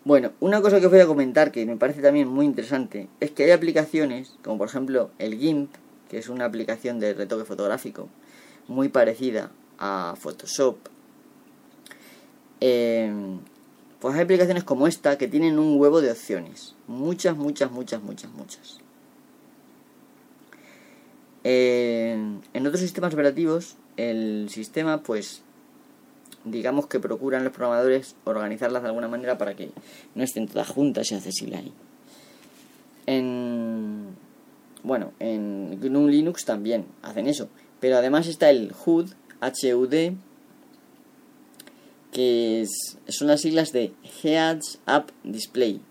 Bueno, 0.04 0.32
una 0.40 0.64
cosa 0.64 0.80
que 0.80 0.88
os 0.88 0.92
voy 0.92 1.02
a 1.02 1.06
comentar 1.06 1.52
que 1.52 1.64
me 1.68 1.78
parece 1.78 2.02
también 2.02 2.28
muy 2.28 2.44
interesante 2.44 3.08
es 3.20 3.30
que 3.30 3.44
hay 3.44 3.52
aplicaciones, 3.52 4.34
como 4.44 4.58
por 4.58 4.68
ejemplo 4.68 5.12
el 5.20 5.38
GIMP, 5.38 5.76
que 6.10 6.18
es 6.18 6.28
una 6.28 6.46
aplicación 6.46 7.00
de 7.00 7.14
retoque 7.14 7.46
fotográfico 7.46 8.10
muy 8.68 8.90
parecida 8.90 9.52
a 9.78 10.16
Photoshop. 10.18 10.78
Eh, 12.62 13.14
pues 14.00 14.16
hay 14.16 14.22
aplicaciones 14.22 14.64
como 14.64 14.88
esta 14.88 15.20
que 15.20 15.28
tienen 15.28 15.60
un 15.60 15.80
huevo 15.80 16.02
de 16.02 16.10
opciones. 16.10 16.74
Muchas, 16.88 17.38
muchas, 17.38 17.72
muchas, 17.72 18.02
muchas, 18.02 18.32
muchas. 18.32 18.89
En 21.44 22.68
otros 22.68 22.80
sistemas 22.80 23.14
operativos, 23.14 23.76
el 23.98 24.50
sistema, 24.50 25.04
pues, 25.04 25.42
digamos 26.44 26.88
que 26.88 27.00
procuran 27.00 27.44
los 27.44 27.54
programadores 27.54 28.16
organizarlas 28.24 28.82
de 28.82 28.90
alguna 28.90 29.08
manera 29.08 29.38
para 29.38 29.56
que 29.56 29.72
no 30.16 30.24
estén 30.24 30.48
todas 30.48 30.70
juntas 30.70 31.12
y 31.12 31.16
accesibles 31.16 31.60
ahí. 31.60 31.74
En, 33.06 34.16
bueno, 34.84 35.14
en 35.20 35.80
GNU 35.82 36.08
Linux 36.08 36.46
también 36.46 36.86
hacen 37.02 37.28
eso, 37.28 37.50
pero 37.80 37.98
además 37.98 38.28
está 38.28 38.50
el 38.50 38.74
HUD, 38.86 39.12
HUD, 39.42 40.14
que 42.12 42.66
son 43.08 43.28
las 43.28 43.42
siglas 43.42 43.72
de 43.72 43.94
Heads 44.24 44.80
Up 44.88 45.12
Display, 45.24 45.82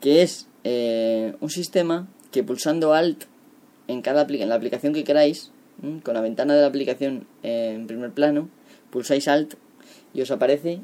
que 0.00 0.22
es 0.22 0.46
eh, 0.64 1.34
un 1.40 1.50
sistema 1.50 2.08
que 2.30 2.42
pulsando 2.42 2.94
Alt 2.94 3.24
en 3.90 4.02
cada 4.02 4.26
en 4.28 4.48
la 4.48 4.54
aplicación 4.54 4.92
que 4.92 5.04
queráis, 5.04 5.50
con 6.02 6.14
la 6.14 6.20
ventana 6.20 6.54
de 6.54 6.60
la 6.60 6.66
aplicación 6.66 7.26
en 7.42 7.86
primer 7.86 8.12
plano, 8.12 8.48
pulsáis 8.90 9.28
Alt 9.28 9.54
y 10.12 10.20
os 10.20 10.30
aparece 10.30 10.80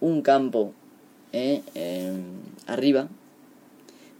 un 0.00 0.22
campo 0.22 0.72
eh, 1.32 1.62
arriba 2.66 3.08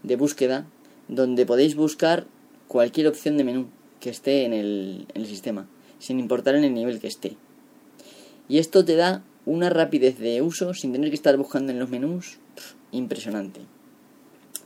de 0.03 0.15
búsqueda 0.15 0.65
donde 1.07 1.45
podéis 1.45 1.75
buscar 1.75 2.25
cualquier 2.67 3.07
opción 3.07 3.37
de 3.37 3.43
menú 3.43 3.67
que 3.99 4.09
esté 4.09 4.45
en 4.45 4.53
el 4.53 5.25
sistema, 5.25 5.67
sin 5.99 6.19
importar 6.19 6.55
en 6.55 6.63
el 6.63 6.73
nivel 6.73 6.99
que 6.99 7.07
esté. 7.07 7.37
Y 8.49 8.59
esto 8.59 8.85
te 8.85 8.95
da 8.95 9.23
una 9.45 9.69
rapidez 9.69 10.19
de 10.19 10.41
uso 10.41 10.73
sin 10.73 10.91
tener 10.91 11.09
que 11.09 11.15
estar 11.15 11.35
buscando 11.37 11.71
en 11.71 11.79
los 11.79 11.89
menús 11.89 12.37
impresionante. 12.91 13.61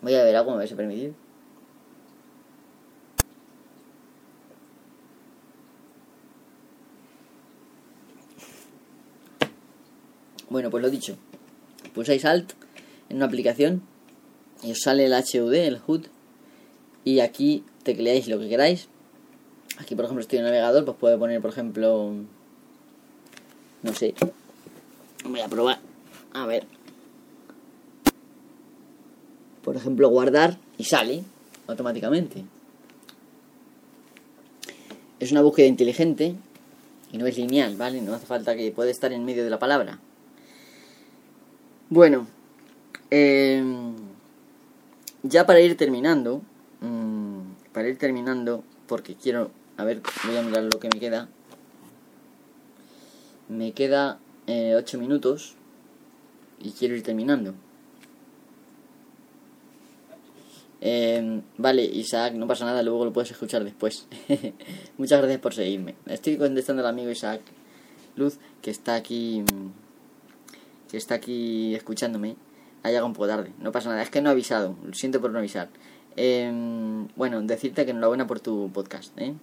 Voy 0.01 0.15
a 0.15 0.23
ver 0.23 0.35
algo, 0.35 0.51
me 0.51 0.57
vais 0.57 0.71
a 0.71 0.75
permitir. 0.75 1.13
Bueno, 10.51 10.69
pues 10.69 10.83
lo 10.83 10.89
dicho. 10.89 11.15
Pulsáis 11.93 12.25
Alt 12.25 12.51
en 13.07 13.15
una 13.15 13.25
aplicación 13.25 13.83
y 14.61 14.71
os 14.71 14.81
sale 14.81 15.05
el 15.05 15.13
HUD, 15.13 15.53
el 15.53 15.79
HUD, 15.87 16.07
y 17.05 17.21
aquí 17.21 17.63
tecleáis 17.83 18.27
lo 18.27 18.37
que 18.37 18.49
queráis. 18.49 18.89
Aquí, 19.77 19.95
por 19.95 20.03
ejemplo, 20.03 20.19
estoy 20.19 20.39
en 20.39 20.43
navegador, 20.43 20.83
pues 20.83 20.97
puedo 20.97 21.17
poner, 21.17 21.39
por 21.39 21.51
ejemplo, 21.51 22.15
no 23.81 23.93
sé. 23.93 24.13
Voy 25.23 25.39
a 25.39 25.47
probar. 25.47 25.79
A 26.33 26.45
ver. 26.45 26.65
Por 29.63 29.77
ejemplo, 29.77 30.09
guardar 30.09 30.57
y 30.77 30.83
sale 30.83 31.23
automáticamente. 31.67 32.43
Es 35.21 35.31
una 35.31 35.43
búsqueda 35.43 35.67
inteligente 35.67 36.35
y 37.13 37.17
no 37.17 37.25
es 37.25 37.37
lineal, 37.37 37.77
¿vale? 37.77 38.01
No 38.01 38.13
hace 38.13 38.25
falta 38.25 38.53
que 38.57 38.69
puede 38.71 38.91
estar 38.91 39.13
en 39.13 39.23
medio 39.23 39.45
de 39.45 39.49
la 39.49 39.57
palabra. 39.57 40.01
Bueno, 41.91 42.25
em, 43.09 43.93
ya 45.23 45.45
para 45.45 45.59
ir 45.59 45.75
terminando, 45.75 46.41
mm, 46.79 47.41
para 47.73 47.89
ir 47.89 47.97
terminando, 47.97 48.63
porque 48.87 49.15
quiero, 49.15 49.51
a 49.75 49.83
ver, 49.83 50.01
voy 50.25 50.37
a 50.37 50.41
mirar 50.41 50.63
lo 50.63 50.79
que 50.79 50.87
me 50.87 51.01
queda. 51.01 51.27
Me 53.49 53.73
queda 53.73 54.19
8 54.47 54.95
eh, 54.95 54.99
minutos 55.01 55.55
y 56.61 56.71
quiero 56.71 56.95
ir 56.95 57.03
terminando. 57.03 57.55
Em, 60.79 61.41
vale, 61.57 61.83
Isaac, 61.83 62.35
no 62.35 62.47
pasa 62.47 62.63
nada, 62.63 62.83
luego 62.83 63.03
lo 63.03 63.11
puedes 63.11 63.31
escuchar 63.31 63.65
después. 63.65 64.07
Muchas 64.97 65.19
gracias 65.19 65.41
por 65.41 65.53
seguirme. 65.53 65.95
Estoy 66.05 66.37
contestando 66.37 66.83
al 66.83 66.87
amigo 66.87 67.11
Isaac 67.11 67.41
Luz, 68.15 68.37
que 68.61 68.71
está 68.71 68.95
aquí. 68.95 69.43
Que 70.91 70.97
está 70.97 71.15
aquí 71.15 71.73
escuchándome. 71.73 72.35
Ha 72.83 72.89
llegado 72.89 73.05
un 73.05 73.13
poco 73.13 73.27
tarde, 73.27 73.51
no 73.59 73.71
pasa 73.71 73.89
nada, 73.89 74.01
es 74.01 74.09
que 74.09 74.21
no 74.21 74.29
he 74.29 74.31
avisado, 74.31 74.75
lo 74.83 74.93
siento 74.93 75.21
por 75.21 75.31
no 75.31 75.39
avisar. 75.39 75.69
Em, 76.15 77.07
bueno, 77.15 77.41
decirte 77.41 77.85
que 77.85 77.91
enhorabuena 77.91 78.27
por 78.27 78.39
tu 78.39 78.69
podcast. 78.73 79.17
¿eh? 79.19 79.33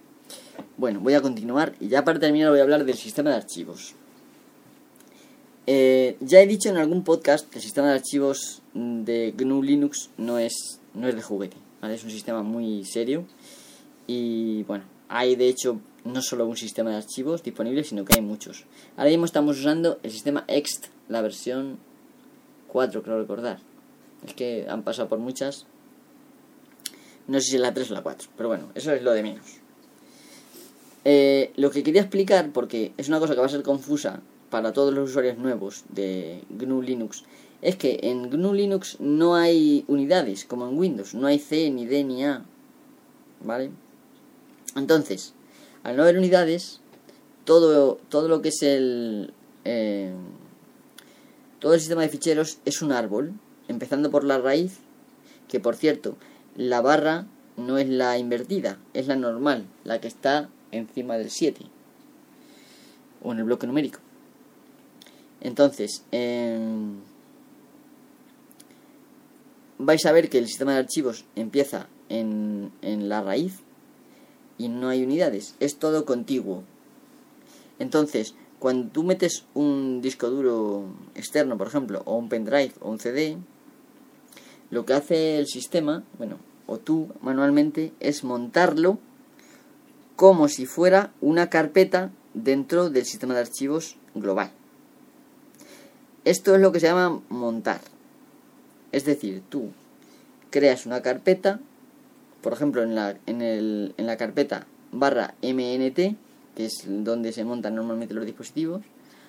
Bueno, 0.77 0.99
voy 0.99 1.13
a 1.13 1.21
continuar 1.21 1.73
y 1.79 1.87
ya 1.87 2.03
para 2.03 2.19
terminar 2.19 2.51
voy 2.51 2.59
a 2.59 2.63
hablar 2.63 2.85
del 2.85 2.95
sistema 2.95 3.31
de 3.31 3.37
archivos. 3.37 3.95
Eh, 5.67 6.17
ya 6.19 6.41
he 6.41 6.47
dicho 6.47 6.69
en 6.69 6.77
algún 6.77 7.03
podcast 7.03 7.49
que 7.49 7.59
el 7.59 7.63
sistema 7.63 7.87
de 7.89 7.95
archivos 7.95 8.61
de 8.73 9.33
GNU 9.37 9.63
Linux 9.63 10.09
no 10.17 10.39
es 10.39 10.79
no 10.93 11.07
es 11.07 11.15
de 11.15 11.21
juguete. 11.21 11.57
Es 11.83 12.03
un 12.03 12.11
sistema 12.11 12.43
muy 12.43 12.83
serio 12.85 13.25
y 14.05 14.63
bueno, 14.63 14.83
hay 15.07 15.35
de 15.35 15.47
hecho 15.47 15.79
no 16.03 16.21
solo 16.21 16.45
un 16.45 16.57
sistema 16.57 16.91
de 16.91 16.97
archivos 16.97 17.43
disponible, 17.43 17.83
sino 17.83 18.05
que 18.05 18.13
hay 18.15 18.21
muchos. 18.21 18.65
Ahora 18.97 19.09
mismo 19.09 19.25
estamos 19.25 19.59
usando 19.59 19.99
el 20.03 20.11
sistema 20.11 20.45
Ext, 20.47 20.87
la 21.07 21.21
versión 21.21 21.79
4, 22.67 23.03
creo 23.03 23.19
recordar. 23.19 23.59
Es 24.25 24.33
que 24.33 24.67
han 24.69 24.83
pasado 24.83 25.07
por 25.07 25.19
muchas. 25.19 25.65
No 27.27 27.39
sé 27.39 27.47
si 27.47 27.55
es 27.55 27.61
la 27.61 27.73
3 27.73 27.91
o 27.91 27.93
la 27.93 28.01
4, 28.01 28.29
pero 28.35 28.49
bueno, 28.49 28.71
eso 28.75 28.91
es 28.91 29.03
lo 29.03 29.11
de 29.11 29.23
menos. 29.23 29.45
Eh, 31.05 31.53
lo 31.55 31.71
que 31.71 31.83
quería 31.83 32.01
explicar, 32.01 32.51
porque 32.51 32.93
es 32.97 33.07
una 33.07 33.19
cosa 33.19 33.33
que 33.33 33.39
va 33.39 33.45
a 33.45 33.49
ser 33.49 33.63
confusa 33.63 34.21
para 34.49 34.73
todos 34.73 34.93
los 34.93 35.09
usuarios 35.09 35.37
nuevos 35.37 35.83
de 35.89 36.43
GNU 36.49 36.81
Linux, 36.81 37.23
es 37.61 37.75
que 37.75 37.99
en 38.03 38.29
GNU 38.29 38.53
Linux 38.53 38.99
no 38.99 39.35
hay 39.35 39.85
unidades 39.87 40.45
como 40.45 40.67
en 40.67 40.77
Windows, 40.77 41.13
no 41.13 41.27
hay 41.27 41.39
C, 41.39 41.69
ni 41.69 41.85
D, 41.85 42.03
ni 42.03 42.25
A. 42.25 42.43
¿Vale? 43.43 43.71
Entonces, 44.75 45.33
al 45.83 45.95
no 45.95 46.03
haber 46.03 46.17
unidades, 46.17 46.81
todo, 47.45 47.95
todo 48.09 48.27
lo 48.27 48.41
que 48.41 48.49
es 48.49 48.61
el. 48.61 49.33
Eh, 49.65 50.13
todo 51.59 51.73
el 51.73 51.79
sistema 51.79 52.01
de 52.01 52.09
ficheros 52.09 52.59
es 52.65 52.81
un 52.81 52.91
árbol, 52.91 53.33
empezando 53.67 54.11
por 54.11 54.23
la 54.23 54.37
raíz, 54.37 54.77
que 55.47 55.59
por 55.59 55.75
cierto, 55.75 56.15
la 56.55 56.81
barra 56.81 57.25
no 57.57 57.77
es 57.77 57.89
la 57.89 58.17
invertida, 58.17 58.77
es 58.93 59.07
la 59.07 59.15
normal, 59.15 59.65
la 59.83 59.99
que 59.99 60.07
está 60.07 60.49
encima 60.71 61.17
del 61.17 61.29
7, 61.29 61.65
o 63.21 63.33
en 63.33 63.39
el 63.39 63.43
bloque 63.43 63.67
numérico. 63.67 63.99
Entonces, 65.41 66.05
eh, 66.11 66.59
vais 69.77 70.05
a 70.05 70.11
ver 70.11 70.29
que 70.29 70.37
el 70.37 70.47
sistema 70.47 70.73
de 70.73 70.79
archivos 70.79 71.25
empieza 71.35 71.87
en, 72.07 72.71
en 72.81 73.09
la 73.09 73.21
raíz 73.21 73.59
y 74.59 74.67
no 74.67 74.89
hay 74.89 75.03
unidades, 75.03 75.55
es 75.59 75.77
todo 75.77 76.05
contiguo. 76.05 76.63
Entonces, 77.79 78.35
cuando 78.59 78.91
tú 78.91 79.03
metes 79.03 79.45
un 79.55 80.01
disco 80.01 80.29
duro 80.29 80.85
externo, 81.15 81.57
por 81.57 81.67
ejemplo, 81.67 82.03
o 82.05 82.17
un 82.17 82.29
pendrive 82.29 82.73
o 82.81 82.91
un 82.91 82.99
CD, 82.99 83.37
lo 84.69 84.85
que 84.85 84.93
hace 84.93 85.39
el 85.39 85.47
sistema, 85.47 86.03
bueno, 86.19 86.37
o 86.67 86.77
tú 86.77 87.07
manualmente, 87.21 87.93
es 87.99 88.23
montarlo 88.23 88.99
como 90.15 90.49
si 90.49 90.65
fuera 90.65 91.13
una 91.21 91.49
carpeta 91.49 92.11
dentro 92.33 92.89
del 92.89 93.05
sistema 93.05 93.33
de 93.33 93.39
archivos 93.39 93.95
global. 94.13 94.51
Esto 96.25 96.53
es 96.53 96.61
lo 96.61 96.71
que 96.73 96.81
se 96.81 96.87
llama 96.87 97.21
montar. 97.29 97.79
Es 98.91 99.05
decir, 99.05 99.41
tú 99.49 99.71
creas 100.49 100.85
una 100.85 101.01
carpeta, 101.01 101.61
por 102.41 102.53
ejemplo, 102.53 102.83
en 102.83 102.95
la, 102.95 103.17
en, 103.25 103.41
el, 103.41 103.93
en 103.97 104.05
la 104.05 104.17
carpeta 104.17 104.67
barra 104.91 105.35
MNT, 105.41 106.15
que 106.55 106.65
es 106.65 106.83
donde 106.87 107.31
se 107.31 107.43
montan 107.43 107.75
normalmente 107.75 108.13
los 108.13 108.25
dispositivos, 108.25 108.81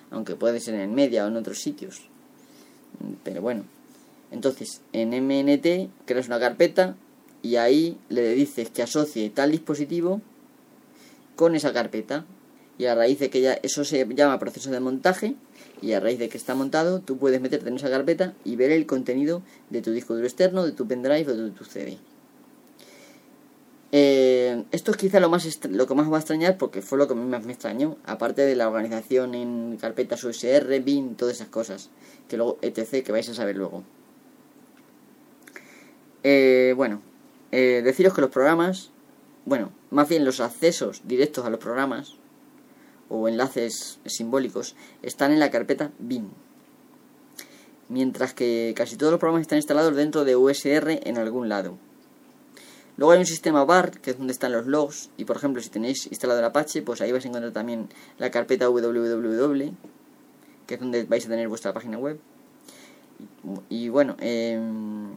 aunque 0.09 0.35
puede 0.35 0.59
ser 0.59 0.75
en 0.75 0.93
media 0.93 1.25
o 1.25 1.27
en 1.27 1.37
otros 1.37 1.59
sitios. 1.59 2.01
Pero 3.23 3.41
bueno, 3.41 3.63
entonces 4.31 4.81
en 4.93 5.09
MNT 5.09 5.89
creas 6.05 6.27
una 6.27 6.39
carpeta 6.39 6.95
y 7.41 7.55
ahí 7.55 7.97
le 8.09 8.33
dices 8.33 8.69
que 8.69 8.83
asocie 8.83 9.29
tal 9.29 9.51
dispositivo 9.51 10.21
con 11.35 11.55
esa 11.55 11.73
carpeta. 11.73 12.25
Y 12.77 12.85
a 12.85 12.95
raíz 12.95 13.19
de 13.19 13.29
que 13.29 13.41
ya 13.41 13.53
eso 13.61 13.85
se 13.85 14.07
llama 14.15 14.39
proceso 14.39 14.71
de 14.71 14.79
montaje, 14.79 15.35
y 15.81 15.93
a 15.93 15.99
raíz 15.99 16.19
de 16.19 16.29
que 16.29 16.37
está 16.37 16.55
montado 16.55 16.99
tú 16.99 17.17
puedes 17.17 17.41
meterte 17.41 17.69
en 17.69 17.75
esa 17.75 17.89
carpeta 17.89 18.33
y 18.43 18.55
ver 18.55 18.71
el 18.71 18.85
contenido 18.85 19.41
de 19.69 19.81
tu 19.81 19.91
disco 19.91 20.13
duro 20.13 20.25
externo, 20.25 20.65
de 20.65 20.71
tu 20.71 20.87
pendrive 20.87 21.31
o 21.31 21.35
de 21.35 21.51
tu 21.51 21.63
CD. 21.63 21.97
Eh, 23.93 24.63
esto 24.71 24.91
es 24.91 24.97
quizá 24.97 25.19
lo, 25.19 25.29
más 25.29 25.45
lo 25.65 25.85
que 25.85 25.95
más 25.95 26.09
va 26.09 26.15
a 26.15 26.19
extrañar 26.19 26.57
porque 26.57 26.81
fue 26.81 26.97
lo 26.97 27.07
que 27.09 27.15
más 27.15 27.43
me 27.43 27.51
extrañó, 27.51 27.97
aparte 28.05 28.43
de 28.43 28.55
la 28.55 28.69
organización 28.69 29.35
en 29.35 29.77
carpetas 29.79 30.23
USR, 30.23 30.79
bin, 30.81 31.15
todas 31.15 31.35
esas 31.35 31.49
cosas, 31.49 31.89
que 32.29 32.37
luego 32.37 32.57
etc. 32.61 33.03
que 33.03 33.11
vais 33.11 33.27
a 33.27 33.33
saber 33.33 33.57
luego. 33.57 33.83
Eh, 36.23 36.73
bueno, 36.77 37.01
eh, 37.51 37.81
deciros 37.83 38.13
que 38.13 38.21
los 38.21 38.29
programas, 38.29 38.91
bueno, 39.45 39.71
más 39.89 40.07
bien 40.07 40.23
los 40.23 40.39
accesos 40.39 41.01
directos 41.05 41.45
a 41.45 41.49
los 41.49 41.59
programas, 41.59 42.15
o 43.09 43.27
enlaces 43.27 43.99
simbólicos 44.05 44.75
están 45.01 45.33
en 45.33 45.39
la 45.39 45.51
carpeta 45.51 45.91
bin. 45.99 46.29
Mientras 47.89 48.33
que 48.33 48.73
casi 48.73 48.95
todos 48.95 49.11
los 49.11 49.19
programas 49.19 49.41
están 49.41 49.57
instalados 49.57 49.97
dentro 49.97 50.23
de 50.23 50.37
USR 50.37 51.01
en 51.03 51.17
algún 51.17 51.49
lado. 51.49 51.77
Luego 53.01 53.13
hay 53.13 53.19
un 53.19 53.25
sistema 53.25 53.65
bar, 53.65 53.99
que 53.99 54.11
es 54.11 54.17
donde 54.19 54.31
están 54.31 54.51
los 54.51 54.67
logs, 54.67 55.09
y 55.17 55.25
por 55.25 55.35
ejemplo 55.35 55.59
si 55.59 55.69
tenéis 55.71 56.05
instalado 56.05 56.39
el 56.39 56.45
Apache, 56.45 56.83
pues 56.83 57.01
ahí 57.01 57.11
vais 57.11 57.25
a 57.25 57.29
encontrar 57.29 57.51
también 57.51 57.89
la 58.19 58.29
carpeta 58.29 58.69
www, 58.69 59.71
que 60.67 60.73
es 60.75 60.79
donde 60.79 61.05
vais 61.05 61.25
a 61.25 61.29
tener 61.29 61.47
vuestra 61.47 61.73
página 61.73 61.97
web. 61.97 62.19
Y, 63.69 63.89
bueno, 63.89 64.17
em, 64.19 65.13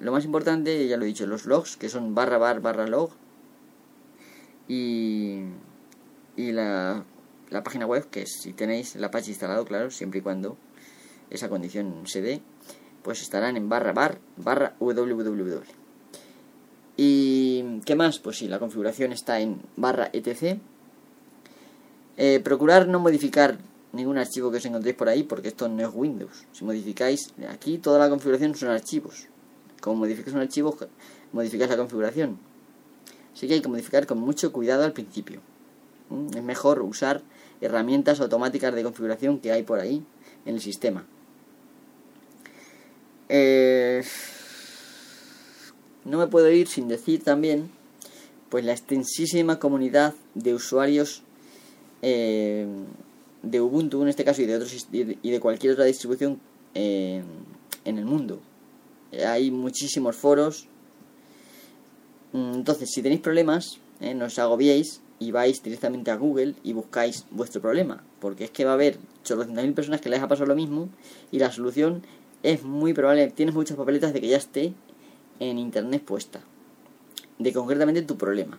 lo 0.00 0.10
más 0.10 0.24
importante, 0.24 0.88
ya 0.88 0.96
lo 0.96 1.04
he 1.04 1.06
dicho, 1.06 1.26
los 1.26 1.44
logs, 1.44 1.76
que 1.76 1.90
son 1.90 2.14
barra 2.14 2.38
bar 2.38 2.62
barra 2.62 2.86
log. 2.86 3.10
Y, 4.66 5.42
y 6.34 6.52
la 6.52 7.04
la 7.50 7.62
página 7.62 7.84
web, 7.84 8.08
que 8.08 8.26
si 8.26 8.54
tenéis 8.54 8.96
el 8.96 9.04
Apache 9.04 9.32
instalado, 9.32 9.66
claro, 9.66 9.90
siempre 9.90 10.20
y 10.20 10.22
cuando 10.22 10.56
esa 11.28 11.50
condición 11.50 12.04
se 12.06 12.22
dé, 12.22 12.40
pues 13.02 13.20
estarán 13.20 13.58
en 13.58 13.68
barra 13.68 13.92
bar 13.92 14.18
barra 14.38 14.76
www. 14.80 15.81
¿Y 16.96 17.80
qué 17.84 17.94
más? 17.94 18.18
Pues 18.18 18.38
si 18.38 18.48
la 18.48 18.58
configuración 18.58 19.12
está 19.12 19.40
en 19.40 19.60
barra 19.76 20.10
etc. 20.12 20.58
Eh, 22.16 22.40
procurar 22.44 22.88
no 22.88 23.00
modificar 23.00 23.58
ningún 23.92 24.18
archivo 24.18 24.50
que 24.50 24.58
os 24.58 24.64
encontréis 24.64 24.96
por 24.96 25.08
ahí 25.08 25.22
porque 25.22 25.48
esto 25.48 25.68
no 25.68 25.82
es 25.82 25.94
Windows. 25.94 26.44
Si 26.52 26.64
modificáis, 26.64 27.32
aquí 27.48 27.78
toda 27.78 27.98
la 27.98 28.08
configuración 28.08 28.54
son 28.54 28.70
archivos. 28.70 29.26
Como 29.80 29.96
modificáis 29.96 30.34
un 30.34 30.42
archivo, 30.42 30.76
modificáis 31.32 31.70
la 31.70 31.76
configuración. 31.76 32.38
Así 33.34 33.48
que 33.48 33.54
hay 33.54 33.62
que 33.62 33.68
modificar 33.68 34.06
con 34.06 34.18
mucho 34.18 34.52
cuidado 34.52 34.84
al 34.84 34.92
principio. 34.92 35.40
¿Mm? 36.10 36.36
Es 36.36 36.42
mejor 36.42 36.82
usar 36.82 37.22
herramientas 37.60 38.20
automáticas 38.20 38.74
de 38.74 38.82
configuración 38.82 39.38
que 39.38 39.52
hay 39.52 39.62
por 39.62 39.80
ahí 39.80 40.04
en 40.44 40.54
el 40.54 40.60
sistema. 40.60 41.06
Eh, 43.28 44.02
no 46.04 46.18
me 46.18 46.26
puedo 46.26 46.50
ir 46.50 46.68
sin 46.68 46.88
decir 46.88 47.22
también 47.22 47.70
pues 48.48 48.64
la 48.64 48.72
extensísima 48.72 49.58
comunidad 49.58 50.14
de 50.34 50.54
usuarios 50.54 51.22
eh, 52.02 52.66
de 53.42 53.60
Ubuntu 53.60 54.02
en 54.02 54.08
este 54.08 54.24
caso 54.24 54.42
y 54.42 54.46
de 54.46 54.56
otros 54.56 54.86
y 54.92 55.30
de 55.30 55.40
cualquier 55.40 55.72
otra 55.72 55.84
distribución 55.84 56.38
eh, 56.74 57.22
en 57.84 57.98
el 57.98 58.04
mundo. 58.04 58.40
Hay 59.26 59.50
muchísimos 59.50 60.16
foros. 60.16 60.66
Mm, 62.32 62.54
entonces, 62.54 62.90
si 62.90 63.02
tenéis 63.02 63.20
problemas, 63.20 63.78
eh, 64.00 64.14
no 64.14 64.26
os 64.26 64.38
agobiéis 64.38 65.00
y 65.18 65.30
vais 65.30 65.62
directamente 65.62 66.10
a 66.10 66.16
Google 66.16 66.54
y 66.62 66.72
buscáis 66.72 67.26
vuestro 67.30 67.60
problema. 67.60 68.02
Porque 68.20 68.44
es 68.44 68.50
que 68.50 68.64
va 68.64 68.72
a 68.72 68.74
haber 68.74 68.98
mil 69.48 69.74
personas 69.74 70.00
que 70.00 70.08
les 70.08 70.20
ha 70.20 70.28
pasado 70.28 70.46
lo 70.46 70.54
mismo 70.54 70.88
y 71.30 71.38
la 71.38 71.52
solución 71.52 72.02
es 72.42 72.64
muy 72.64 72.92
probable. 72.94 73.30
Tienes 73.30 73.54
muchas 73.54 73.76
papeletas 73.76 74.12
de 74.12 74.20
que 74.20 74.28
ya 74.28 74.36
esté 74.36 74.72
en 75.40 75.58
internet 75.58 76.02
puesta. 76.02 76.40
De 77.38 77.52
concretamente 77.52 78.02
tu 78.02 78.16
problema. 78.16 78.58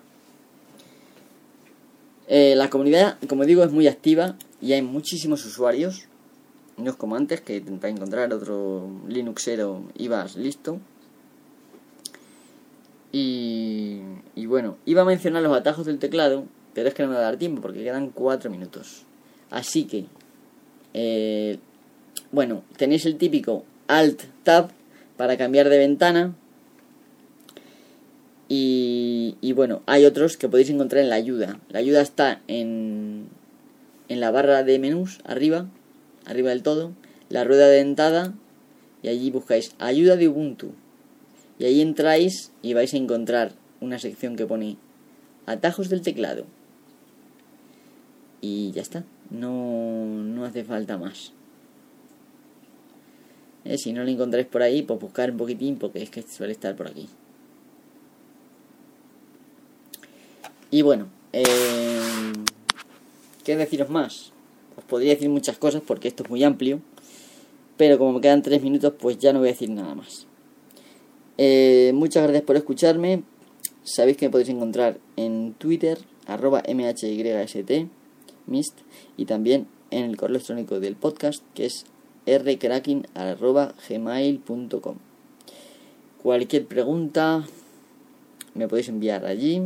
Eh, 2.28 2.56
la 2.56 2.70
comunidad, 2.70 3.18
como 3.28 3.46
digo, 3.46 3.64
es 3.64 3.72
muy 3.72 3.88
activa 3.88 4.38
y 4.62 4.74
hay 4.74 4.82
muchísimos 4.82 5.46
usuarios. 5.46 6.08
No 6.78 6.90
es 6.92 6.96
como 6.96 7.16
antes, 7.16 7.42
que 7.42 7.62
para 7.62 7.90
encontrar 7.90 8.34
otro 8.34 8.90
Linuxero 9.08 9.84
ibas 9.96 10.36
listo. 10.36 10.80
Y, 13.12 14.02
y 14.36 14.48
bueno, 14.48 14.78
iba 14.86 15.04
a 15.04 15.06
mencionar 15.06 15.44
los 15.44 15.56
atajos 15.56 15.86
del 15.86 16.00
teclado, 16.00 16.46
pero 16.74 16.88
es 16.88 16.96
que 16.96 17.04
no 17.04 17.10
me 17.10 17.16
va 17.16 17.22
a 17.22 17.26
dar 17.26 17.38
tiempo 17.38 17.62
porque 17.62 17.84
quedan 17.84 18.10
4 18.10 18.50
minutos. 18.50 19.04
Así 19.52 19.84
que, 19.84 20.06
eh, 20.96 21.60
bueno, 22.32 22.64
tenéis 22.78 23.06
el 23.06 23.18
típico 23.18 23.66
Alt 23.88 24.24
Tab 24.44 24.72
para 25.16 25.38
cambiar 25.38 25.70
de 25.70 25.78
ventana. 25.78 26.34
Y, 28.56 29.51
bueno, 29.54 29.82
hay 29.88 30.06
otros 30.06 30.38
que 30.38 30.47
podéis 30.47 30.70
encontrar 30.70 31.01
en 31.01 31.10
la 31.10 31.16
ayuda. 31.16 31.60
La 31.70 31.80
ayuda 31.80 32.01
está 32.01 32.43
en, 32.47 33.28
en 34.10 34.20
la 34.20 34.30
barra 34.30 34.62
de 34.62 34.78
menús, 34.78 35.22
arriba, 35.24 35.68
arriba 36.26 36.51
del 36.51 36.62
todo, 36.62 36.91
la 37.30 37.43
rueda 37.45 37.68
dentada, 37.68 38.36
y 39.01 39.08
allí 39.08 39.32
buscáis 39.32 39.74
ayuda 39.80 40.18
de 40.18 40.28
Ubuntu. 40.28 40.74
Y 41.58 41.66
ahí 41.66 41.82
entráis 41.82 42.51
y 42.62 42.76
vais 42.76 42.93
a 42.93 42.97
encontrar 42.97 43.54
una 43.82 43.97
sección 43.97 44.36
que 44.36 44.45
pone 44.45 44.78
atajos 45.47 45.89
del 45.89 46.04
teclado. 46.04 46.45
Y 48.39 48.72
ya 48.72 48.84
está, 48.84 49.04
no, 49.32 50.06
no 50.06 50.45
hace 50.45 50.64
falta 50.64 50.99
más. 50.99 51.34
Eh, 53.66 53.80
si 53.80 53.93
no 53.93 54.04
lo 54.04 54.12
encontráis 54.12 54.45
por 54.45 54.62
ahí, 54.62 54.84
pues 54.84 54.99
buscar 54.99 55.32
un 55.32 55.38
poquitín 55.38 55.78
porque 55.78 56.04
es 56.04 56.12
que 56.12 56.22
suele 56.22 56.54
estar 56.54 56.76
por 56.76 56.88
aquí. 56.88 57.10
Y 60.74 60.82
bueno, 60.82 61.08
eh, 61.34 62.34
¿qué 63.44 63.56
deciros 63.56 63.92
más? 63.92 64.32
Os 64.76 64.84
podría 64.84 65.14
decir 65.14 65.30
muchas 65.30 65.60
cosas 65.60 65.84
porque 65.86 66.08
esto 66.08 66.24
es 66.24 66.32
muy 66.32 66.44
amplio, 66.44 66.82
pero 67.78 68.00
como 68.00 68.14
me 68.14 68.22
quedan 68.22 68.42
tres 68.42 68.64
minutos, 68.64 68.92
pues 69.00 69.20
ya 69.20 69.34
no 69.34 69.38
voy 69.38 69.50
a 69.50 69.52
decir 69.52 69.70
nada 69.70 69.94
más. 69.94 70.26
Eh, 71.38 71.92
muchas 71.94 72.24
gracias 72.24 72.42
por 72.42 72.56
escucharme. 72.56 73.22
Sabéis 73.84 74.18
que 74.18 74.26
me 74.26 74.32
podéis 74.32 74.50
encontrar 74.50 74.98
en 75.16 75.54
Twitter, 75.60 76.00
arroba 76.26 76.64
mhyst, 76.68 77.04
y 79.16 79.26
también 79.26 79.68
en 79.92 80.06
el 80.06 80.18
correo 80.18 80.38
electrónico 80.38 80.80
del 80.80 80.96
podcast, 80.96 81.44
que 81.54 81.68
es 81.68 81.86
rcracking.gmail.com 82.26 84.96
Cualquier 86.24 86.66
pregunta 86.66 87.46
me 88.56 88.68
podéis 88.68 88.90
enviar 88.90 89.28
allí. 89.28 89.62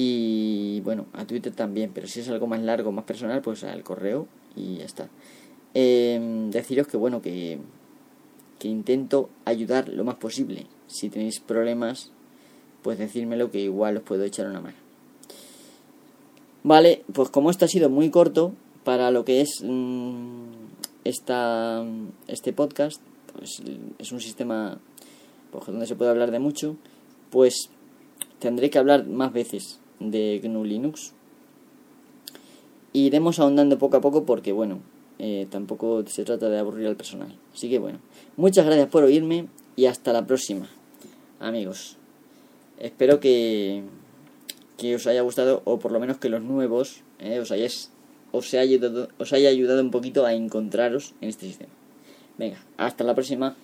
Y 0.00 0.80
bueno, 0.82 1.06
a 1.12 1.24
Twitter 1.24 1.52
también, 1.52 1.90
pero 1.92 2.06
si 2.06 2.20
es 2.20 2.28
algo 2.28 2.46
más 2.46 2.62
largo, 2.62 2.92
más 2.92 3.04
personal, 3.04 3.42
pues 3.42 3.64
al 3.64 3.82
correo 3.82 4.28
y 4.54 4.76
ya 4.76 4.84
está. 4.84 5.08
Em, 5.74 6.52
deciros 6.52 6.86
que 6.86 6.96
bueno, 6.96 7.20
que, 7.20 7.58
que 8.60 8.68
intento 8.68 9.28
ayudar 9.44 9.88
lo 9.88 10.04
más 10.04 10.14
posible. 10.14 10.66
Si 10.86 11.10
tenéis 11.10 11.40
problemas, 11.40 12.12
pues 12.82 12.96
decírmelo 12.96 13.50
que 13.50 13.58
igual 13.58 13.96
os 13.96 14.04
puedo 14.04 14.22
echar 14.22 14.46
una 14.46 14.60
mano. 14.60 14.76
Vale, 16.62 17.02
pues 17.12 17.30
como 17.30 17.50
esto 17.50 17.64
ha 17.64 17.68
sido 17.68 17.90
muy 17.90 18.08
corto 18.10 18.52
para 18.84 19.10
lo 19.10 19.24
que 19.24 19.40
es 19.40 19.64
mm, 19.64 20.44
esta, 21.02 21.84
este 22.28 22.52
podcast, 22.52 23.02
pues 23.32 23.60
es 23.98 24.12
un 24.12 24.20
sistema 24.20 24.78
pues, 25.50 25.66
donde 25.66 25.88
se 25.88 25.96
puede 25.96 26.12
hablar 26.12 26.30
de 26.30 26.38
mucho, 26.38 26.76
pues 27.30 27.68
tendré 28.38 28.70
que 28.70 28.78
hablar 28.78 29.04
más 29.04 29.32
veces 29.32 29.80
de 30.00 30.40
GNU 30.42 30.64
Linux. 30.64 31.12
Iremos 32.92 33.38
ahondando 33.38 33.78
poco 33.78 33.98
a 33.98 34.00
poco 34.00 34.24
porque, 34.24 34.52
bueno, 34.52 34.80
eh, 35.18 35.46
tampoco 35.50 36.04
se 36.06 36.24
trata 36.24 36.48
de 36.48 36.58
aburrir 36.58 36.86
al 36.86 36.96
personal. 36.96 37.36
Así 37.52 37.68
que, 37.68 37.78
bueno, 37.78 37.98
muchas 38.36 38.66
gracias 38.66 38.88
por 38.88 39.04
oírme 39.04 39.48
y 39.76 39.86
hasta 39.86 40.12
la 40.12 40.26
próxima, 40.26 40.68
amigos. 41.40 41.96
Espero 42.78 43.20
que, 43.20 43.82
que 44.76 44.94
os 44.94 45.06
haya 45.06 45.22
gustado 45.22 45.62
o 45.64 45.78
por 45.78 45.92
lo 45.92 46.00
menos 46.00 46.18
que 46.18 46.28
los 46.28 46.42
nuevos 46.42 47.02
eh, 47.18 47.40
os, 47.40 47.50
hayáis, 47.50 47.90
os, 48.30 48.54
haya 48.54 48.62
ayudado, 48.62 49.08
os 49.18 49.32
haya 49.32 49.48
ayudado 49.48 49.82
un 49.82 49.90
poquito 49.90 50.24
a 50.24 50.34
encontraros 50.34 51.14
en 51.20 51.28
este 51.28 51.46
sistema. 51.46 51.72
Venga, 52.38 52.64
hasta 52.76 53.02
la 53.02 53.14
próxima. 53.14 53.56